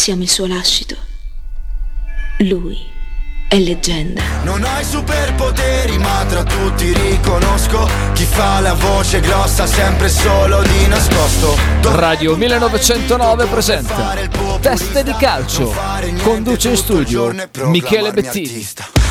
Siamo 0.00 0.22
il 0.22 0.30
suo 0.30 0.46
lascito. 0.46 0.96
Lui 2.38 2.78
è 3.50 3.58
leggenda. 3.58 4.22
Non 4.44 4.64
hai 4.64 4.82
superpoteri, 4.82 5.98
ma 5.98 6.24
tra 6.26 6.42
tutti 6.42 6.90
riconosco 6.90 7.86
chi 8.14 8.24
fa 8.24 8.60
la 8.60 8.72
voce 8.72 9.20
grossa 9.20 9.66
sempre 9.66 10.08
solo 10.08 10.62
di 10.62 10.86
nascosto. 10.86 11.54
Radio 11.82 12.34
1909 12.34 13.44
presenta 13.44 14.16
Teste 14.58 15.02
di 15.02 15.14
calcio. 15.18 15.70
Conduce 16.22 16.70
in 16.70 16.76
studio 16.76 17.34
Michele 17.64 18.10
Bettini. 18.12 18.66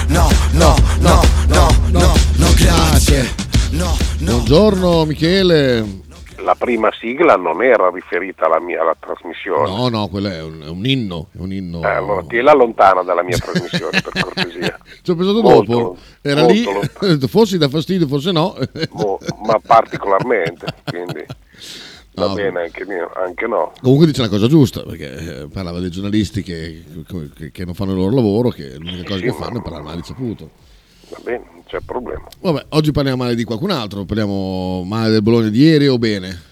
No, 0.08 0.28
no, 0.54 0.76
no, 1.02 1.24
no, 1.50 1.70
no, 1.92 2.14
no, 2.34 2.54
grazie. 2.56 3.32
No, 3.70 3.96
no. 4.18 4.32
Buongiorno 4.32 5.06
Michele. 5.06 6.08
La 6.50 6.56
prima 6.56 6.90
sigla 7.00 7.36
non 7.36 7.62
era 7.62 7.92
riferita 7.92 8.46
alla 8.48 8.60
mia 8.60 8.82
alla 8.82 8.96
trasmissione. 9.00 9.70
No, 9.70 9.88
no, 9.90 10.08
quello 10.08 10.30
è 10.30 10.42
un, 10.42 10.62
è 10.64 10.68
un 10.68 10.84
inno. 10.84 11.28
È 11.32 11.38
un 11.40 11.54
inno. 11.54 11.84
Eh, 11.84 11.92
allora 11.92 12.24
tienila 12.24 12.54
lontana 12.54 13.04
dalla 13.04 13.22
mia 13.22 13.38
trasmissione, 13.38 14.02
per 14.02 14.24
cortesia. 14.24 14.80
Ci 15.04 15.12
ho 15.12 15.16
pensato 15.16 15.42
Molto, 15.44 15.72
dopo. 15.72 15.98
Era 16.22 16.46
lì, 16.48 16.64
lontano. 16.64 17.20
forse 17.30 17.60
dà 17.60 17.70
fastidio, 17.70 18.08
forse 18.08 18.32
no. 18.32 18.56
Mo- 18.94 19.20
ma 19.46 19.60
particolarmente, 19.64 20.66
quindi 20.86 21.24
va 22.14 22.26
No. 22.30 22.34
bene 22.34 22.62
anche, 22.64 22.84
mio, 22.88 23.12
anche 23.14 23.46
no. 23.46 23.72
Comunque 23.80 24.08
dice 24.08 24.22
una 24.22 24.30
cosa 24.32 24.48
giusta, 24.48 24.82
perché 24.82 25.42
eh, 25.42 25.48
parlava 25.54 25.78
dei 25.80 25.92
giornalisti 25.92 26.42
che, 26.42 26.84
che- 27.38 27.52
che 27.52 27.64
non 27.64 27.76
fanno 27.76 27.92
il 27.92 27.98
loro 28.00 28.16
lavoro, 28.16 28.50
che 28.50 28.74
l'unica 28.76 29.04
cosa 29.04 29.18
Sì, 29.20 29.22
che 29.26 29.30
ma- 29.30 29.36
fanno 29.46 29.60
è 29.60 29.62
parlare 29.62 29.84
male 29.84 29.98
di 29.98 30.04
saputo. 30.04 30.50
Va 31.10 31.18
bene, 31.24 31.44
c'è 31.70 31.80
problema. 31.86 32.28
Vabbè, 32.42 32.66
oggi 32.70 32.92
parliamo 32.92 33.24
male 33.24 33.36
di 33.36 33.44
qualcun 33.44 33.70
altro, 33.70 34.04
parliamo 34.04 34.84
male 34.84 35.12
del 35.12 35.22
Bologna 35.22 35.50
di 35.50 35.62
ieri 35.62 35.88
o 35.88 36.00
bene? 36.00 36.48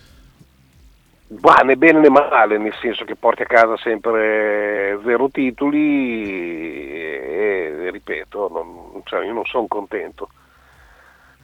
Ma 1.41 1.55
né 1.55 1.75
bene 1.75 1.99
né 1.99 2.09
male, 2.09 2.57
nel 2.57 2.73
senso 2.79 3.03
che 3.03 3.15
porti 3.15 3.41
a 3.41 3.45
casa 3.47 3.75
sempre 3.77 4.97
zero 5.03 5.29
titoli 5.29 6.93
e, 6.93 7.75
e 7.85 7.91
ripeto, 7.91 8.47
non- 8.47 9.01
cioè, 9.03 9.25
io 9.25 9.33
non 9.33 9.43
sono 9.45 9.65
contento. 9.67 10.29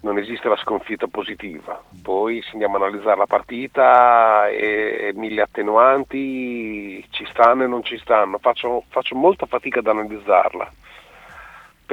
Non 0.02 0.18
esiste 0.18 0.50
la 0.50 0.58
sconfitta 0.58 1.08
positiva. 1.08 1.82
Poi 2.02 2.42
se 2.42 2.50
andiamo 2.52 2.76
a 2.76 2.86
analizzare 2.86 3.18
la 3.18 3.26
partita 3.26 4.50
e, 4.50 5.08
e 5.08 5.14
mille 5.16 5.42
attenuanti 5.42 7.06
ci 7.10 7.26
stanno 7.32 7.64
e 7.64 7.68
non 7.68 7.84
ci 7.84 7.98
stanno. 7.98 8.38
Faccio, 8.38 8.84
faccio 8.90 9.16
molta 9.16 9.46
fatica 9.46 9.80
ad 9.80 9.88
analizzarla 9.88 10.72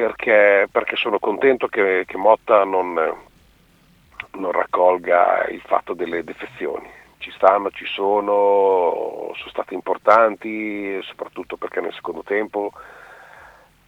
perché, 0.01 0.69
perché 0.71 0.97
sono 0.97 1.19
contento 1.19 1.67
che, 1.67 2.05
che 2.07 2.17
Motta 2.17 2.65
non, 2.65 2.95
non 2.95 4.53
raccolga 4.53 5.47
il 5.49 5.61
fatto 5.61 5.93
delle 5.93 6.25
defezioni. 6.25 6.89
Ci 7.19 7.31
stanno, 7.33 7.71
ci 7.71 7.85
sono, 7.85 9.33
sono 9.35 9.51
state 9.51 9.75
importanti, 9.75 10.99
soprattutto 11.03 11.57
perché 11.57 11.81
nel 11.81 11.93
secondo 11.93 12.23
tempo 12.23 12.73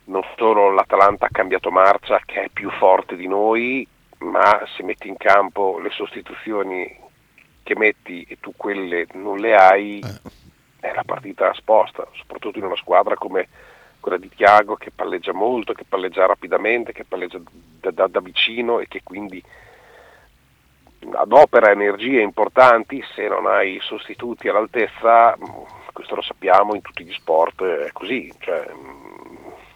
non 0.04 0.22
solo 0.36 0.70
l'Atalanta 0.70 1.26
ha 1.26 1.30
cambiato 1.32 1.70
marcia, 1.70 2.20
che 2.26 2.42
è 2.42 2.48
più 2.50 2.70
forte 2.72 3.16
di 3.16 3.26
noi, 3.26 3.86
ma 4.18 4.62
se 4.76 4.82
metti 4.82 5.08
in 5.08 5.16
campo 5.16 5.78
le 5.78 5.90
sostituzioni 5.90 7.00
che 7.62 7.76
metti 7.76 8.26
e 8.28 8.38
tu 8.38 8.52
quelle 8.54 9.06
non 9.14 9.38
le 9.38 9.54
hai, 9.54 10.00
è 10.78 10.92
la 10.92 11.04
partita 11.04 11.54
sposta, 11.54 12.06
soprattutto 12.12 12.58
in 12.58 12.64
una 12.64 12.76
squadra 12.76 13.14
come 13.14 13.48
quella 14.02 14.18
di 14.18 14.28
Tiago 14.28 14.74
che 14.74 14.90
palleggia 14.90 15.32
molto, 15.32 15.72
che 15.72 15.84
palleggia 15.88 16.26
rapidamente, 16.26 16.92
che 16.92 17.04
palleggia 17.04 17.40
da, 17.80 17.92
da- 17.92 18.08
da 18.08 18.20
vicino 18.20 18.80
e 18.80 18.88
che 18.88 19.00
quindi 19.04 19.42
adopera 21.12 21.70
energie 21.70 22.20
importanti, 22.20 23.02
se 23.14 23.28
non 23.28 23.46
hai 23.46 23.78
sostituti 23.80 24.48
all'altezza, 24.48 25.38
questo 25.92 26.16
lo 26.16 26.22
sappiamo 26.22 26.74
in 26.74 26.82
tutti 26.82 27.04
gli 27.04 27.12
sport, 27.12 27.62
è 27.62 27.92
così, 27.92 28.32
cioè, 28.40 28.66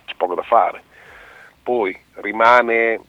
c'è 0.05 0.15
poco 0.17 0.35
da 0.35 0.43
fare. 0.43 0.83
Poi 1.63 1.97
rimane 2.15 3.01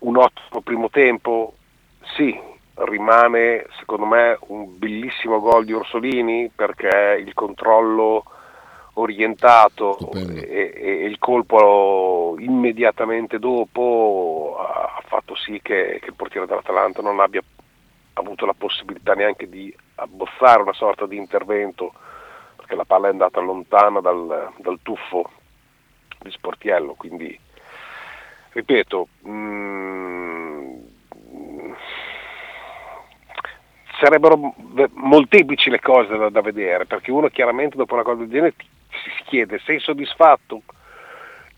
un 0.00 0.16
ottimo 0.16 0.60
primo 0.60 0.90
tempo? 0.90 1.54
Sì, 2.16 2.36
rimane 2.74 3.66
secondo 3.78 4.06
me 4.06 4.36
un 4.48 4.76
bellissimo 4.76 5.40
gol 5.40 5.64
di 5.64 5.72
Orsolini 5.72 6.50
perché 6.54 7.22
il 7.24 7.32
controllo 7.32 8.24
orientato 8.94 9.98
e, 10.12 10.72
e 10.74 11.04
il 11.04 11.18
colpo 11.18 12.36
immediatamente 12.38 13.38
dopo 13.38 14.56
ha 14.58 15.02
fatto 15.06 15.34
sì 15.34 15.60
che, 15.62 15.98
che 16.00 16.08
il 16.08 16.14
portiere 16.14 16.46
dell'Atalanta 16.46 17.02
non 17.02 17.20
abbia 17.20 17.42
avuto 18.14 18.46
la 18.46 18.54
possibilità 18.56 19.14
neanche 19.14 19.48
di 19.48 19.74
abbozzare 19.96 20.62
una 20.62 20.72
sorta 20.72 21.06
di 21.06 21.16
intervento 21.16 21.92
perché 22.56 22.76
la 22.76 22.84
palla 22.84 23.08
è 23.08 23.10
andata 23.10 23.40
lontana 23.40 24.00
dal, 24.00 24.52
dal 24.58 24.78
tuffo 24.82 25.30
di 26.20 26.30
Sportiello, 26.30 26.94
quindi 26.94 27.38
ripeto, 28.52 29.08
mm, 29.28 30.74
sarebbero 34.00 34.54
molteplici 34.94 35.70
le 35.70 35.80
cose 35.80 36.16
da, 36.16 36.30
da 36.30 36.40
vedere, 36.40 36.86
perché 36.86 37.10
uno 37.10 37.28
chiaramente 37.28 37.76
dopo 37.76 37.94
una 37.94 38.02
cosa 38.02 38.20
del 38.20 38.28
genere 38.28 38.56
ti- 38.56 38.66
si 39.10 39.22
chiede 39.24 39.58
sei 39.60 39.78
soddisfatto? 39.80 40.62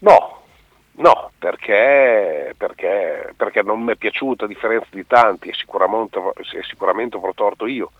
No, 0.01 0.43
no, 0.93 1.31
perché, 1.39 2.55
perché, 2.57 3.33
perché 3.37 3.63
non 3.63 3.83
mi 3.83 3.93
è 3.93 3.97
piaciuta 3.97 4.45
a 4.45 4.49
differenza 4.49 4.89
di 4.91 5.07
tanti 5.07 5.49
e 5.49 5.55
sicuramente, 5.55 6.21
sicuramente 6.69 7.17
avrò 7.17 7.33
torto 7.33 7.67
io, 7.67 7.91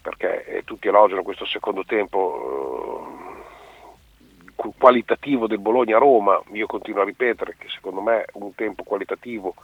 perché 0.00 0.44
eh, 0.46 0.64
tutti 0.64 0.88
elogiano 0.88 1.22
questo 1.22 1.44
secondo 1.44 1.84
tempo 1.84 3.06
eh, 4.46 4.52
qu- 4.54 4.74
qualitativo 4.78 5.46
del 5.46 5.58
Bologna-Roma, 5.58 6.42
io 6.52 6.66
continuo 6.66 7.02
a 7.02 7.06
ripetere 7.06 7.56
che 7.58 7.68
secondo 7.68 8.00
me 8.00 8.24
un 8.34 8.54
tempo 8.54 8.82
qualitativo 8.82 9.54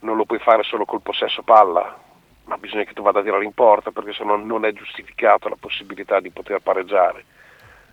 non 0.00 0.16
lo 0.16 0.24
puoi 0.24 0.38
fare 0.38 0.62
solo 0.62 0.84
col 0.84 1.02
possesso 1.02 1.42
palla, 1.42 1.98
ma 2.44 2.56
bisogna 2.56 2.84
che 2.84 2.94
tu 2.94 3.02
vada 3.02 3.20
a 3.20 3.22
tirare 3.22 3.44
in 3.44 3.52
porta 3.52 3.90
perché 3.90 4.12
se 4.12 4.24
no 4.24 4.36
non 4.36 4.64
è 4.64 4.72
giustificata 4.72 5.48
la 5.48 5.56
possibilità 5.58 6.20
di 6.20 6.30
poter 6.30 6.60
pareggiare 6.60 7.24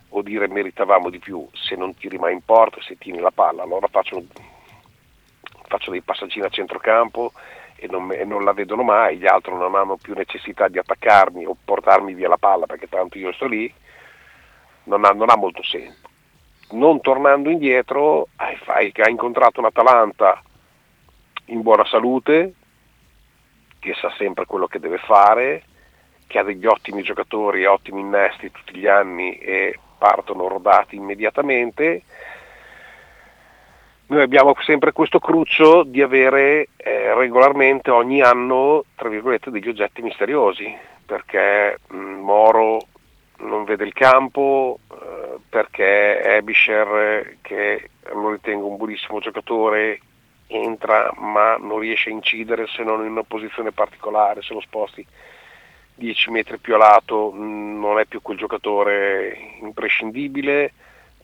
o 0.09 0.21
dire 0.21 0.47
meritavamo 0.47 1.09
di 1.09 1.19
più 1.19 1.47
se 1.53 1.75
non 1.75 1.95
tiri 1.95 2.17
mai 2.17 2.33
in 2.33 2.41
porta, 2.43 2.81
se 2.81 2.97
tieni 2.97 3.19
la 3.19 3.31
palla, 3.31 3.63
allora 3.63 3.87
faccio, 3.87 4.23
faccio 5.67 5.91
dei 5.91 6.01
passaggini 6.01 6.45
a 6.45 6.49
centrocampo 6.49 7.33
e 7.75 7.87
non, 7.87 8.11
e 8.11 8.23
non 8.25 8.43
la 8.43 8.53
vedono 8.53 8.83
mai, 8.83 9.17
gli 9.17 9.27
altri 9.27 9.53
non 9.53 9.75
hanno 9.75 9.97
più 9.97 10.13
necessità 10.15 10.67
di 10.67 10.79
attaccarmi 10.79 11.45
o 11.45 11.55
portarmi 11.63 12.13
via 12.13 12.27
la 12.27 12.37
palla 12.37 12.65
perché 12.65 12.87
tanto 12.87 13.17
io 13.17 13.31
sto 13.33 13.45
lì, 13.45 13.71
non 14.85 15.05
ha, 15.05 15.09
non 15.09 15.29
ha 15.29 15.35
molto 15.35 15.63
senso. 15.63 16.05
Non 16.69 16.99
tornando 17.01 17.49
indietro, 17.49 18.27
hai, 18.37 18.57
fai 18.57 18.91
che 18.91 19.01
ha 19.01 19.09
incontrato 19.09 19.59
un 19.59 19.67
Atalanta 19.67 20.41
in 21.45 21.61
buona 21.61 21.85
salute, 21.85 22.53
che 23.79 23.93
sa 23.93 24.11
sempre 24.17 24.45
quello 24.45 24.67
che 24.67 24.79
deve 24.79 24.97
fare, 24.97 25.63
che 26.27 26.39
ha 26.39 26.43
degli 26.43 26.65
ottimi 26.65 27.03
giocatori 27.03 27.65
ottimi 27.65 28.01
innesti 28.01 28.51
tutti 28.51 28.75
gli 28.75 28.87
anni 28.87 29.37
e 29.37 29.79
partono 29.97 30.47
rodati 30.47 30.95
immediatamente. 30.95 32.03
Noi 34.07 34.21
abbiamo 34.21 34.55
sempre 34.61 34.93
questo 34.93 35.19
cruccio 35.19 35.83
di 35.83 36.01
avere 36.01 36.69
eh, 36.77 37.13
regolarmente 37.13 37.91
ogni 37.91 38.21
anno, 38.21 38.85
tra 38.95 39.09
virgolette, 39.09 39.51
degli 39.51 39.67
oggetti 39.67 40.01
misteriosi, 40.01 40.73
perché 41.05 41.79
mh, 41.87 41.97
Moro 41.97 42.79
non 43.39 43.65
vede 43.65 43.83
il 43.83 43.93
campo, 43.93 44.79
eh, 44.89 45.39
perché 45.49 46.21
Ebisher, 46.23 47.37
che 47.41 47.89
lo 48.13 48.31
ritengo 48.31 48.67
un 48.67 48.77
buonissimo 48.77 49.19
giocatore, 49.19 49.99
entra 50.47 51.11
ma 51.17 51.57
non 51.57 51.79
riesce 51.79 52.09
a 52.09 52.13
incidere 52.13 52.67
se 52.67 52.83
non 52.83 53.03
in 53.03 53.11
una 53.11 53.23
posizione 53.23 53.73
particolare, 53.73 54.41
se 54.41 54.53
lo 54.53 54.61
sposti 54.61 55.05
10 55.97 56.31
metri 56.31 56.57
più 56.59 56.75
a 56.75 56.77
lato 56.77 57.31
mh, 57.31 57.79
non 57.79 57.99
è 57.99 58.05
più 58.05 58.21
quel 58.21 58.37
giocatore 58.37 59.35
imprescindibile 59.61 60.73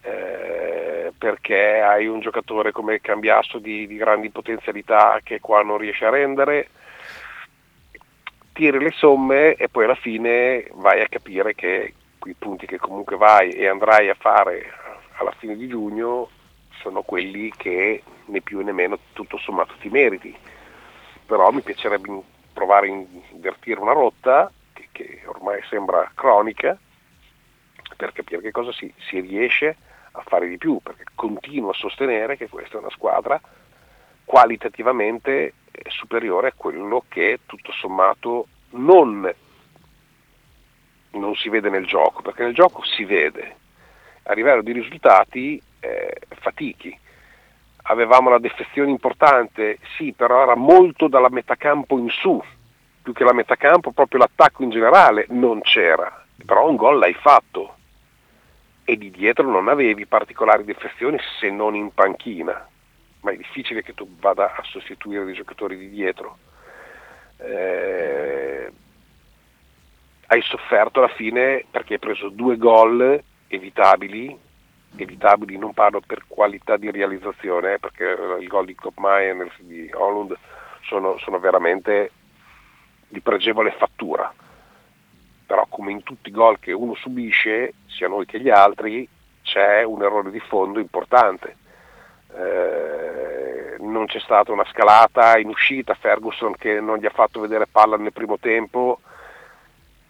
eh, 0.01 1.13
perché 1.17 1.79
hai 1.79 2.07
un 2.07 2.19
giocatore 2.19 2.71
come 2.71 2.99
Cambiasso 2.99 3.59
di, 3.59 3.87
di 3.87 3.95
grandi 3.95 4.29
potenzialità 4.29 5.19
che 5.23 5.39
qua 5.39 5.61
non 5.61 5.77
riesce 5.77 6.05
a 6.05 6.09
rendere 6.09 6.67
tiri 8.53 8.79
le 8.79 8.91
somme 8.91 9.55
e 9.55 9.67
poi 9.67 9.85
alla 9.85 9.95
fine 9.95 10.67
vai 10.73 11.01
a 11.01 11.07
capire 11.07 11.55
che 11.55 11.93
quei 12.19 12.35
punti 12.37 12.65
che 12.65 12.77
comunque 12.77 13.17
vai 13.17 13.51
e 13.51 13.67
andrai 13.67 14.09
a 14.09 14.15
fare 14.15 14.71
alla 15.17 15.33
fine 15.37 15.55
di 15.55 15.67
giugno 15.67 16.29
sono 16.81 17.01
quelli 17.01 17.51
che 17.55 18.01
né 18.25 18.41
più 18.41 18.61
né 18.61 18.71
meno 18.71 18.97
tutto 19.13 19.37
sommato 19.37 19.73
ti 19.79 19.89
meriti. 19.89 20.35
Però 21.25 21.51
mi 21.51 21.61
piacerebbe 21.61 22.21
provare 22.53 22.87
a 22.87 23.03
invertire 23.31 23.79
una 23.79 23.93
rotta 23.93 24.51
che, 24.93 25.23
ormai 25.25 25.61
sembra 25.69 26.09
cronica 26.15 26.77
per 27.97 28.13
capire 28.13 28.39
che 28.39 28.51
cosa 28.51 28.71
si, 28.71 28.91
si 29.09 29.19
riesce 29.19 29.75
a 30.11 30.23
fare 30.25 30.47
di 30.47 30.57
più, 30.57 30.79
perché 30.81 31.03
continuo 31.13 31.71
a 31.71 31.75
sostenere 31.75 32.37
che 32.37 32.47
questa 32.47 32.77
è 32.77 32.79
una 32.79 32.89
squadra 32.89 33.41
qualitativamente 34.23 35.55
superiore 35.89 36.49
a 36.49 36.53
quello 36.55 37.03
che 37.09 37.39
tutto 37.45 37.73
sommato 37.73 38.47
non 38.71 39.29
non 41.11 41.35
si 41.35 41.49
vede 41.49 41.69
nel 41.69 41.85
gioco, 41.85 42.21
perché 42.21 42.43
nel 42.43 42.53
gioco 42.53 42.83
si 42.83 43.03
vede. 43.05 43.57
A 44.23 44.33
livello 44.33 44.61
di 44.61 44.71
risultati 44.71 45.61
eh, 45.79 46.21
fatichi. 46.39 46.97
Avevamo 47.83 48.29
la 48.29 48.39
defezione 48.39 48.89
importante, 48.89 49.77
sì, 49.97 50.13
però 50.13 50.43
era 50.43 50.55
molto 50.55 51.07
dalla 51.07 51.29
metacampo 51.29 51.97
in 51.97 52.09
su, 52.09 52.41
più 53.03 53.13
che 53.13 53.25
la 53.25 53.33
metacampo, 53.33 53.91
proprio 53.91 54.21
l'attacco 54.21 54.63
in 54.63 54.69
generale 54.69 55.25
non 55.29 55.61
c'era, 55.61 56.25
però 56.45 56.67
un 56.67 56.77
gol 56.77 56.97
l'hai 56.97 57.13
fatto 57.13 57.75
e 58.85 58.97
di 58.97 59.11
dietro 59.11 59.49
non 59.49 59.67
avevi 59.67 60.05
particolari 60.05 60.63
defezioni 60.63 61.17
se 61.39 61.49
non 61.49 61.75
in 61.75 61.93
panchina, 61.93 62.67
ma 63.21 63.31
è 63.31 63.35
difficile 63.35 63.83
che 63.83 63.93
tu 63.93 64.07
vada 64.19 64.55
a 64.55 64.63
sostituire 64.63 65.25
dei 65.25 65.33
giocatori 65.33 65.77
di 65.77 65.89
dietro. 65.89 66.37
Eh, 67.37 68.71
hai 70.27 70.41
sofferto 70.41 70.99
alla 70.99 71.13
fine 71.13 71.65
perché 71.69 71.93
hai 71.93 71.99
preso 71.99 72.29
due 72.29 72.57
gol 72.57 73.21
evitabili, 73.47 74.37
evitabili 74.95 75.57
non 75.57 75.73
parlo 75.73 76.01
per 76.05 76.23
qualità 76.27 76.77
di 76.77 76.89
realizzazione, 76.89 77.73
eh, 77.73 77.79
perché 77.79 78.15
il 78.39 78.47
gol 78.47 78.65
di 78.65 78.75
Kopmaier 78.75 79.41
e 79.41 79.51
di 79.59 79.91
Holland 79.93 80.35
sono, 80.81 81.17
sono 81.19 81.39
veramente 81.39 82.11
di 83.13 83.21
pregevole 83.21 83.71
fattura, 83.77 84.33
però 85.45 85.67
come 85.69 85.91
in 85.91 86.01
tutti 86.01 86.29
i 86.29 86.31
gol 86.31 86.59
che 86.59 86.71
uno 86.71 86.95
subisce, 86.95 87.75
sia 87.85 88.07
noi 88.07 88.25
che 88.25 88.41
gli 88.41 88.49
altri, 88.49 89.07
c'è 89.43 89.83
un 89.83 90.01
errore 90.01 90.31
di 90.31 90.39
fondo 90.39 90.79
importante. 90.79 91.55
Eh, 92.35 93.75
non 93.79 94.07
c'è 94.07 94.19
stata 94.19 94.51
una 94.51 94.65
scalata 94.65 95.37
in 95.37 95.49
uscita, 95.49 95.93
Ferguson 95.93 96.55
che 96.55 96.81
non 96.81 96.97
gli 96.97 97.05
ha 97.05 97.11
fatto 97.11 97.39
vedere 97.39 97.67
palla 97.67 97.97
nel 97.97 98.11
primo 98.11 98.39
tempo, 98.39 98.99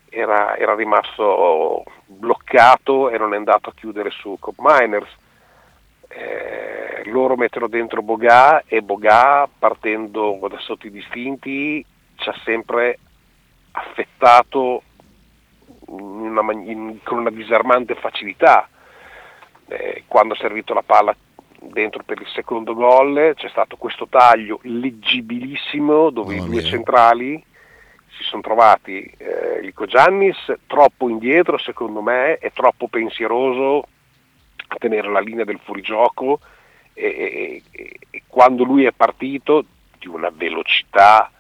era, 0.09 0.55
era 0.55 0.73
rimasto 0.75 1.83
bloccato 2.05 3.09
e 3.09 3.17
non 3.17 3.33
è 3.33 3.37
andato 3.37 3.69
a 3.69 3.73
chiudere 3.75 4.11
su 4.11 4.37
Cop 4.39 4.55
Miners. 4.59 5.11
Eh, 6.07 7.01
loro 7.05 7.35
mettono 7.35 7.67
dentro 7.67 8.01
Boga 8.01 8.63
e 8.65 8.81
Boga 8.81 9.49
partendo 9.59 10.39
da 10.47 10.59
sotto 10.59 10.87
i 10.87 10.91
distinti 10.91 11.83
ci 12.15 12.29
ha 12.29 12.35
sempre 12.43 12.99
affettato 13.71 14.83
una, 15.87 16.41
in, 16.53 16.99
con 17.03 17.19
una 17.19 17.31
disarmante 17.31 17.95
facilità. 17.95 18.67
Eh, 19.67 20.03
quando 20.07 20.33
ha 20.33 20.37
servito 20.37 20.73
la 20.73 20.83
palla 20.83 21.15
dentro 21.71 22.03
per 22.03 22.19
il 22.19 22.27
secondo 22.27 22.73
gol 22.73 23.33
c'è 23.35 23.47
stato 23.47 23.77
questo 23.77 24.07
taglio 24.07 24.59
leggibilissimo 24.63 26.09
dove 26.09 26.33
oh, 26.33 26.43
i 26.43 26.45
due 26.45 26.59
mia. 26.59 26.61
centrali 26.61 27.45
si 28.17 28.23
sono 28.23 28.41
trovati 28.41 29.09
eh, 29.17 29.61
Lico 29.61 29.85
Giannis 29.85 30.53
troppo 30.67 31.07
indietro 31.07 31.57
secondo 31.57 32.01
me 32.01 32.37
e 32.37 32.51
troppo 32.51 32.89
pensieroso 32.89 33.87
a 34.67 34.75
tenere 34.77 35.09
la 35.09 35.21
linea 35.21 35.45
del 35.45 35.59
fuorigioco 35.63 36.39
e, 36.93 37.63
e, 37.71 37.99
e 38.09 38.23
quando 38.27 38.63
lui 38.63 38.83
è 38.83 38.91
partito 38.91 39.63
di 39.97 40.07
una 40.07 40.29
velocità 40.29 41.31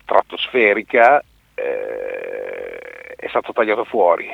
stratosferica 0.00 1.22
eh, 1.54 2.78
è 3.16 3.28
stato 3.28 3.52
tagliato 3.52 3.84
fuori 3.84 4.28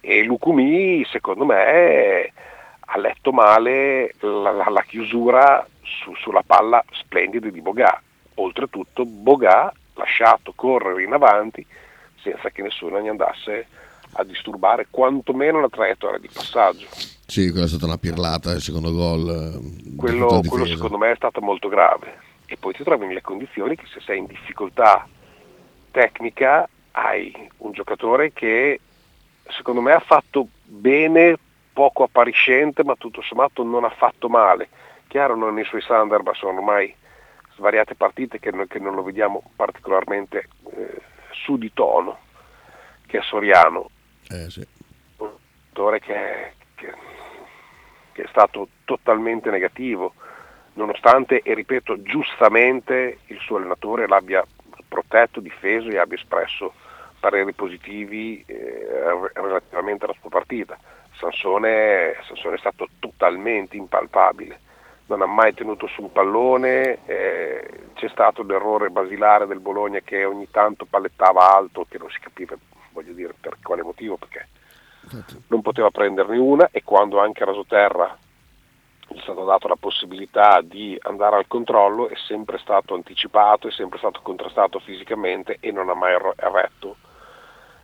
e 0.00 0.22
Lucumi 0.22 1.04
secondo 1.06 1.44
me 1.44 2.32
ha 2.80 2.98
letto 2.98 3.32
male 3.32 4.14
la, 4.20 4.50
la, 4.50 4.68
la 4.68 4.82
chiusura 4.82 5.66
su, 5.82 6.14
sulla 6.16 6.42
palla 6.44 6.84
splendida 6.92 7.48
di 7.48 7.60
Boga 7.60 8.00
oltretutto 8.34 9.04
Boga 9.04 9.72
lasciato 9.94 10.52
correre 10.54 11.02
in 11.02 11.12
avanti 11.12 11.64
senza 12.20 12.50
che 12.50 12.62
nessuno 12.62 13.00
gli 13.00 13.08
andasse 13.08 13.66
a 14.12 14.24
disturbare 14.24 14.86
quantomeno 14.90 15.60
la 15.60 15.68
traiettoria 15.68 16.18
di 16.18 16.28
passaggio. 16.32 16.86
Sì, 17.26 17.50
quella 17.50 17.66
è 17.66 17.68
stata 17.68 17.86
una 17.86 17.98
pirlata, 17.98 18.52
il 18.52 18.60
secondo 18.60 18.92
gol. 18.92 19.28
Eh, 19.28 19.96
quello, 19.96 20.40
quello 20.46 20.66
secondo 20.66 20.98
me 20.98 21.12
è 21.12 21.16
stato 21.16 21.40
molto 21.40 21.68
grave. 21.68 22.32
E 22.46 22.56
poi 22.56 22.72
ti 22.74 22.84
trovi 22.84 23.06
nelle 23.06 23.22
condizioni 23.22 23.76
che 23.76 23.86
se 23.86 24.00
sei 24.00 24.18
in 24.18 24.26
difficoltà 24.26 25.06
tecnica 25.90 26.68
hai 26.92 27.50
un 27.58 27.72
giocatore 27.72 28.32
che 28.32 28.80
secondo 29.48 29.80
me 29.80 29.92
ha 29.92 30.00
fatto 30.00 30.48
bene, 30.62 31.36
poco 31.72 32.04
appariscente, 32.04 32.84
ma 32.84 32.94
tutto 32.96 33.22
sommato 33.22 33.62
non 33.62 33.84
ha 33.84 33.90
fatto 33.90 34.28
male. 34.28 34.68
Chiaro 35.08 35.36
non 35.36 35.54
nei 35.54 35.64
suoi 35.64 35.82
standard, 35.82 36.24
ma 36.24 36.34
sono 36.34 36.58
ormai 36.58 36.94
svariate 37.54 37.94
partite 37.94 38.38
che, 38.38 38.52
che 38.68 38.78
non 38.78 38.94
lo 38.94 39.02
vediamo 39.02 39.42
particolarmente 39.56 40.48
eh, 40.72 41.00
su 41.30 41.56
di 41.56 41.72
tono, 41.72 42.18
che 43.06 43.18
è 43.18 43.22
Soriano, 43.22 43.90
eh, 44.28 44.50
sì. 44.50 44.66
un 45.18 45.30
giocatore 45.68 46.00
che, 46.00 46.52
che, 46.74 46.94
che 48.12 48.22
è 48.22 48.26
stato 48.28 48.68
totalmente 48.84 49.50
negativo, 49.50 50.14
nonostante, 50.74 51.40
e 51.42 51.54
ripeto, 51.54 52.02
giustamente 52.02 53.18
il 53.26 53.38
suo 53.38 53.56
allenatore 53.56 54.06
l'abbia 54.06 54.44
protetto, 54.88 55.40
difeso 55.40 55.88
e 55.88 55.98
abbia 55.98 56.16
espresso 56.16 56.72
pareri 57.18 57.52
positivi 57.52 58.44
eh, 58.46 58.86
relativamente 59.32 60.04
alla 60.04 60.14
sua 60.20 60.30
partita. 60.30 60.78
Sansone, 61.16 62.16
Sansone, 62.26 62.56
è 62.56 62.58
stato 62.58 62.88
totalmente 62.98 63.76
impalpabile 63.76 64.60
non 65.06 65.20
ha 65.20 65.26
mai 65.26 65.52
tenuto 65.52 65.86
su 65.86 66.02
un 66.02 66.12
pallone, 66.12 66.98
eh, 67.04 67.70
c'è 67.94 68.08
stato 68.08 68.42
l'errore 68.42 68.88
basilare 68.88 69.46
del 69.46 69.60
Bologna 69.60 70.00
che 70.00 70.24
ogni 70.24 70.50
tanto 70.50 70.86
pallettava 70.86 71.54
alto, 71.54 71.86
che 71.88 71.98
non 71.98 72.08
si 72.10 72.20
capiva, 72.20 72.56
voglio 72.92 73.12
dire, 73.12 73.34
per 73.38 73.58
quale 73.62 73.82
motivo, 73.82 74.16
perché 74.16 74.48
non 75.48 75.60
poteva 75.60 75.90
prenderne 75.90 76.38
una 76.38 76.68
e 76.70 76.82
quando 76.82 77.20
anche 77.20 77.44
rasoterra 77.44 78.16
è 79.14 79.20
stata 79.20 79.42
data 79.42 79.68
la 79.68 79.76
possibilità 79.76 80.60
di 80.60 80.98
andare 81.02 81.36
al 81.36 81.46
controllo 81.46 82.08
è 82.08 82.14
sempre 82.26 82.58
stato 82.58 82.94
anticipato, 82.94 83.68
è 83.68 83.70
sempre 83.70 83.98
stato 83.98 84.20
contrastato 84.22 84.80
fisicamente 84.80 85.58
e 85.60 85.70
non 85.70 85.88
ha 85.88 85.94
mai 85.94 86.16
retto 86.36 86.96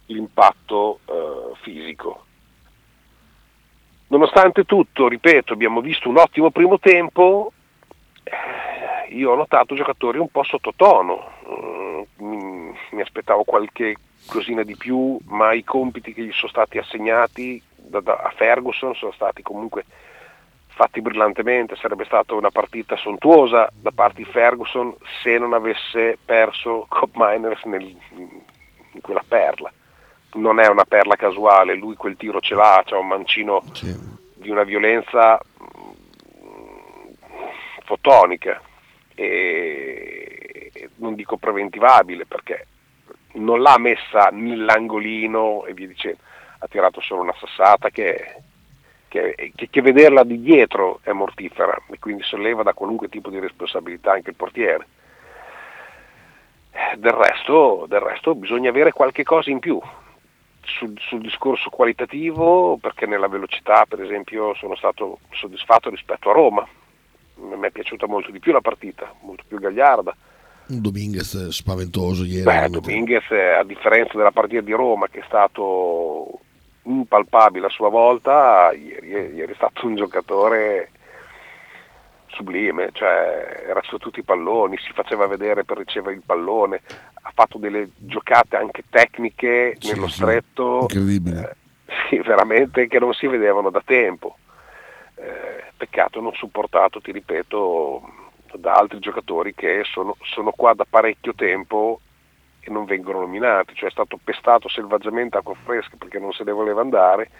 l'impatto 0.07 0.99
eh, 1.07 1.55
fisico. 1.63 2.25
Nonostante 4.09 4.65
tutto, 4.65 5.07
ripeto, 5.07 5.53
abbiamo 5.53 5.81
visto 5.81 6.09
un 6.09 6.17
ottimo 6.17 6.51
primo 6.51 6.81
tempo, 6.81 7.53
eh, 8.25 9.15
io 9.15 9.31
ho 9.31 9.37
notato 9.37 9.77
giocatori 9.77 10.19
un 10.19 10.29
po' 10.29 10.43
sottotono, 10.43 11.31
mm, 12.21 12.73
mi 12.91 13.01
aspettavo 13.01 13.45
qualche 13.45 13.97
cosina 14.27 14.65
di 14.65 14.77
più, 14.77 15.17
ma 15.27 15.53
i 15.53 15.63
compiti 15.63 16.13
che 16.13 16.23
gli 16.23 16.33
sono 16.33 16.51
stati 16.51 16.79
assegnati 16.79 17.63
a 17.93 18.33
Ferguson 18.37 18.95
sono 18.95 19.13
stati 19.13 19.43
comunque 19.43 19.85
fatti 20.75 21.01
brillantemente, 21.01 21.77
sarebbe 21.77 22.05
stata 22.05 22.35
una 22.35 22.51
partita 22.51 22.97
sontuosa 22.97 23.71
da 23.73 23.91
parte 23.91 24.23
di 24.23 24.31
Ferguson 24.31 24.95
se 25.23 25.39
non 25.39 25.53
avesse 25.53 26.19
perso 26.25 26.87
Cop 26.89 27.11
Miners 27.15 27.63
nel, 27.65 27.97
in 28.15 29.01
quella 29.01 29.25
perla 29.27 29.73
non 30.35 30.61
è 30.61 30.69
una 30.69 30.85
perla 30.85 31.17
casuale, 31.17 31.75
lui 31.75 31.97
quel 31.97 32.17
tiro 32.17 32.41
ce 32.41 32.55
l'ha, 32.55 32.83
c'ha 32.85 32.99
un 32.99 33.09
mancino 33.09 33.65
sì. 33.73 33.97
di 34.35 34.51
una 34.51 34.63
violenza 34.63 35.41
mm, 35.63 37.13
fotonica 37.85 38.61
e 39.15 40.71
non 40.97 41.15
dico 41.15 41.37
preventivabile 41.37 42.27
perché 42.27 42.67
non 43.33 43.61
l'ha 43.61 43.79
messa 43.79 44.29
nell'angolino 44.33 45.65
e 45.65 45.75
via 45.75 45.89
dicendo, 45.89 46.19
ha 46.59 46.67
tirato 46.69 47.01
solo 47.01 47.23
una 47.23 47.35
sassata 47.39 47.91
che, 47.91 48.43
che, 49.11 49.53
che, 49.57 49.69
che 49.69 49.83
vederla 49.83 50.23
di 50.23 50.41
dietro 50.41 51.01
è 51.03 51.11
mortifera 51.11 51.77
e 51.91 51.99
quindi 51.99 52.23
solleva 52.23 52.63
da 52.63 52.73
qualunque 52.73 53.09
tipo 53.09 53.29
di 53.29 53.41
responsabilità 53.41 54.13
anche 54.13 54.31
il 54.31 54.37
portiere. 54.37 54.87
Del 56.97 57.13
resto, 57.13 57.87
del 57.89 57.99
resto 57.99 58.37
bisogna 58.37 58.71
avere 58.71 58.93
qualche 58.93 59.25
cosa 59.25 59.51
in 59.51 59.59
più, 59.59 59.81
sul, 60.63 60.95
sul, 61.01 61.21
discorso 61.21 61.69
qualitativo, 61.71 62.77
perché 62.77 63.07
nella 63.07 63.27
velocità 63.27 63.85
per 63.89 64.01
esempio 64.01 64.55
sono 64.55 64.77
stato 64.77 65.19
soddisfatto 65.33 65.91
rispetto 65.91 66.31
a 66.31 66.33
Roma, 66.33 66.67
mi 67.35 67.67
è 67.67 67.71
piaciuta 67.73 68.07
molto 68.07 68.31
di 68.31 68.39
più 68.39 68.53
la 68.53 68.61
partita, 68.61 69.13
molto 69.23 69.43
più 69.47 69.59
gagliarda. 69.59 70.17
Un 70.69 70.81
Dominguez 70.81 71.49
spaventoso 71.49 72.23
ieri. 72.25 72.45
Beh, 72.45 72.69
Dominguez 72.69 73.29
a 73.33 73.65
differenza 73.65 74.17
della 74.17 74.31
partita 74.31 74.61
di 74.61 74.73
Roma 74.73 75.09
che 75.09 75.19
è 75.19 75.25
stato 75.27 76.43
impalpabile 76.83 77.67
a 77.67 77.71
sua 77.71 77.89
volta, 77.89 78.73
ieri, 78.73 79.09
ieri 79.09 79.53
è 79.53 79.57
stato 79.57 79.87
un 79.87 79.97
giocatore 79.97 80.91
sublime, 82.29 82.91
cioè 82.93 83.65
era 83.69 83.81
su 83.83 83.99
tutti 83.99 84.21
i 84.21 84.25
palloni, 84.25 84.79
si 84.79 84.93
faceva 84.93 85.27
vedere 85.27 85.65
per 85.65 85.79
ricevere 85.79 86.15
il 86.15 86.23
pallone, 86.25 86.81
ha 87.23 87.33
fatto 87.35 87.59
delle 87.59 87.91
giocate 87.97 88.57
anche 88.57 88.85
tecniche 88.89 89.77
sì, 89.79 89.93
nello 89.93 90.09
sì, 90.09 90.15
stretto, 90.15 90.79
incredibile. 90.83 91.57
Eh, 91.87 91.93
sì, 92.09 92.19
veramente 92.19 92.87
che 92.87 92.99
non 92.99 93.13
si 93.13 93.27
vedevano 93.27 93.71
da 93.71 93.83
tempo. 93.85 94.37
Eh, 95.17 95.65
peccato 95.77 96.21
non 96.21 96.33
supportato, 96.35 97.01
ti 97.01 97.13
ripeto, 97.13 98.03
da 98.55 98.73
altri 98.73 98.99
giocatori 99.01 99.55
che 99.55 99.83
sono, 99.85 100.17
sono 100.23 100.53
qua 100.53 100.75
da 100.75 100.87
parecchio 100.89 101.35
tempo 101.35 102.01
e 102.61 102.71
non 102.71 102.85
vengono 102.85 103.21
nominati, 103.21 103.75
cioè 103.75 103.89
è 103.89 103.93
stato 103.93 104.19
pestato 104.23 104.69
selvaggiamente 104.69 105.39
acqua 105.39 105.55
fresca 105.55 105.97
perché 105.99 106.19
non 106.19 106.33
se 106.33 106.45
ne 106.45 106.53
voleva 106.53 106.81
andare, 106.81 107.31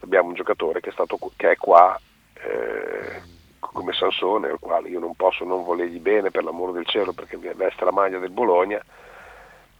abbiamo 0.00 0.28
un 0.28 0.34
giocatore 0.34 0.80
che 0.80 0.90
è, 0.90 0.92
stato, 0.92 1.18
che 1.36 1.52
è 1.52 1.56
qua 1.56 1.98
eh, 2.34 3.22
come 3.60 3.92
Sansone, 3.92 4.48
al 4.48 4.58
quale 4.58 4.88
io 4.88 5.00
non 5.00 5.14
posso 5.14 5.44
non 5.44 5.64
volergli 5.64 5.98
bene 5.98 6.30
per 6.30 6.44
l'amore 6.44 6.72
del 6.72 6.86
cielo 6.86 7.12
perché 7.12 7.36
veste 7.36 7.84
la 7.84 7.92
maglia 7.92 8.18
del 8.18 8.30
Bologna, 8.30 8.82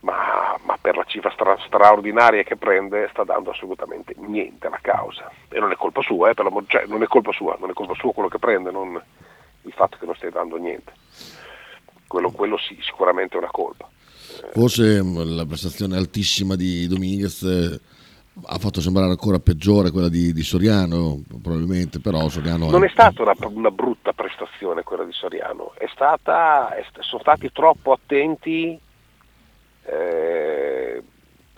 ma, 0.00 0.56
ma 0.62 0.78
per 0.80 0.96
la 0.96 1.04
cifra 1.04 1.30
stra- 1.30 1.58
straordinaria 1.66 2.42
che 2.42 2.56
prende 2.56 3.08
sta 3.10 3.24
dando 3.24 3.50
assolutamente 3.50 4.14
niente 4.16 4.66
alla 4.66 4.78
causa. 4.80 5.30
E 5.48 5.58
non 5.58 5.72
è 5.72 5.76
colpa 5.76 6.02
sua, 6.02 6.30
eh, 6.30 6.34
cioè, 6.66 6.86
non 6.86 7.02
è 7.02 7.06
colpa 7.06 7.32
sua, 7.32 7.56
non 7.58 7.70
è 7.70 7.72
colpa 7.72 7.94
sua 7.94 8.12
quello 8.12 8.28
che 8.28 8.38
prende, 8.38 8.70
non 8.70 9.00
il 9.62 9.72
fatto 9.72 9.96
che 9.98 10.06
non 10.06 10.14
stia 10.14 10.30
dando 10.30 10.56
niente. 10.56 10.92
Quello, 12.06 12.30
quello 12.30 12.56
sì, 12.56 12.78
sicuramente 12.80 13.34
è 13.34 13.38
una 13.38 13.50
colpa. 13.50 13.88
Forse 14.52 15.02
mm, 15.02 15.36
la 15.36 15.46
prestazione 15.46 15.96
altissima 15.96 16.56
di 16.56 16.86
Dominguez 16.86 17.42
eh, 17.42 17.80
ha 18.46 18.58
fatto 18.58 18.80
sembrare 18.80 19.10
ancora 19.10 19.38
peggiore 19.38 19.90
quella 19.90 20.08
di, 20.08 20.32
di 20.32 20.42
Soriano, 20.42 21.22
probabilmente, 21.42 22.00
però 22.00 22.28
Soriano... 22.28 22.70
Non 22.70 22.84
è 22.84 22.88
stata 22.88 23.22
una, 23.22 23.34
una 23.48 23.70
brutta 23.70 24.12
prestazione 24.12 24.82
quella 24.82 25.04
di 25.04 25.12
Soriano, 25.12 25.72
è 25.76 25.86
stata, 25.92 26.74
è, 26.74 26.84
sono 27.00 27.20
stati 27.22 27.50
troppo 27.52 27.92
attenti 27.92 28.78
eh, 29.84 31.02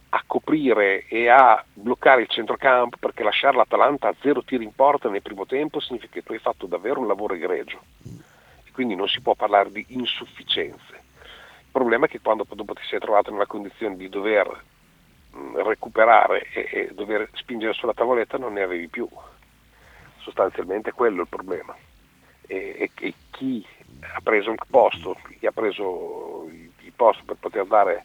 a 0.08 0.22
coprire 0.26 1.06
e 1.08 1.28
a 1.28 1.62
bloccare 1.72 2.22
il 2.22 2.28
centrocampo 2.28 2.96
perché 2.98 3.22
lasciare 3.22 3.56
l'Atalanta 3.56 4.08
a 4.08 4.14
zero 4.20 4.42
tiri 4.42 4.64
in 4.64 4.74
porta 4.74 5.08
nel 5.08 5.22
primo 5.22 5.46
tempo 5.46 5.80
significa 5.80 6.14
che 6.14 6.22
tu 6.22 6.32
hai 6.32 6.38
fatto 6.38 6.66
davvero 6.66 7.00
un 7.00 7.06
lavoro 7.06 7.34
egregio 7.34 7.80
quindi 8.80 8.96
non 8.96 9.08
si 9.08 9.20
può 9.20 9.34
parlare 9.34 9.70
di 9.70 9.84
insufficienze. 9.88 10.99
Il 11.70 11.76
problema 11.78 12.06
è 12.06 12.08
che 12.08 12.20
quando 12.20 12.44
dopo 12.48 12.74
ti 12.74 12.82
sei 12.82 12.98
trovato 12.98 13.30
nella 13.30 13.46
condizione 13.46 13.94
di 13.96 14.08
dover 14.08 14.64
mh, 15.30 15.62
recuperare 15.62 16.48
e, 16.52 16.68
e, 16.68 16.90
dover 16.92 17.30
spingere 17.34 17.74
sulla 17.74 17.94
tavoletta 17.94 18.38
non 18.38 18.54
ne 18.54 18.62
avevi 18.62 18.88
più. 18.88 19.08
Sostanzialmente 20.18 20.90
quello 20.90 21.18
è 21.18 21.20
il 21.20 21.28
problema. 21.28 21.72
E, 22.48 22.74
e, 22.76 22.90
e 22.98 23.14
chi 23.30 23.64
ha 24.00 24.20
preso 24.20 24.50
il 24.50 24.58
posto, 24.68 25.16
chi 25.38 25.46
ha 25.46 25.52
preso 25.52 26.48
il 26.50 26.92
posto 26.96 27.22
per 27.24 27.36
poter 27.36 27.64
dare 27.66 28.04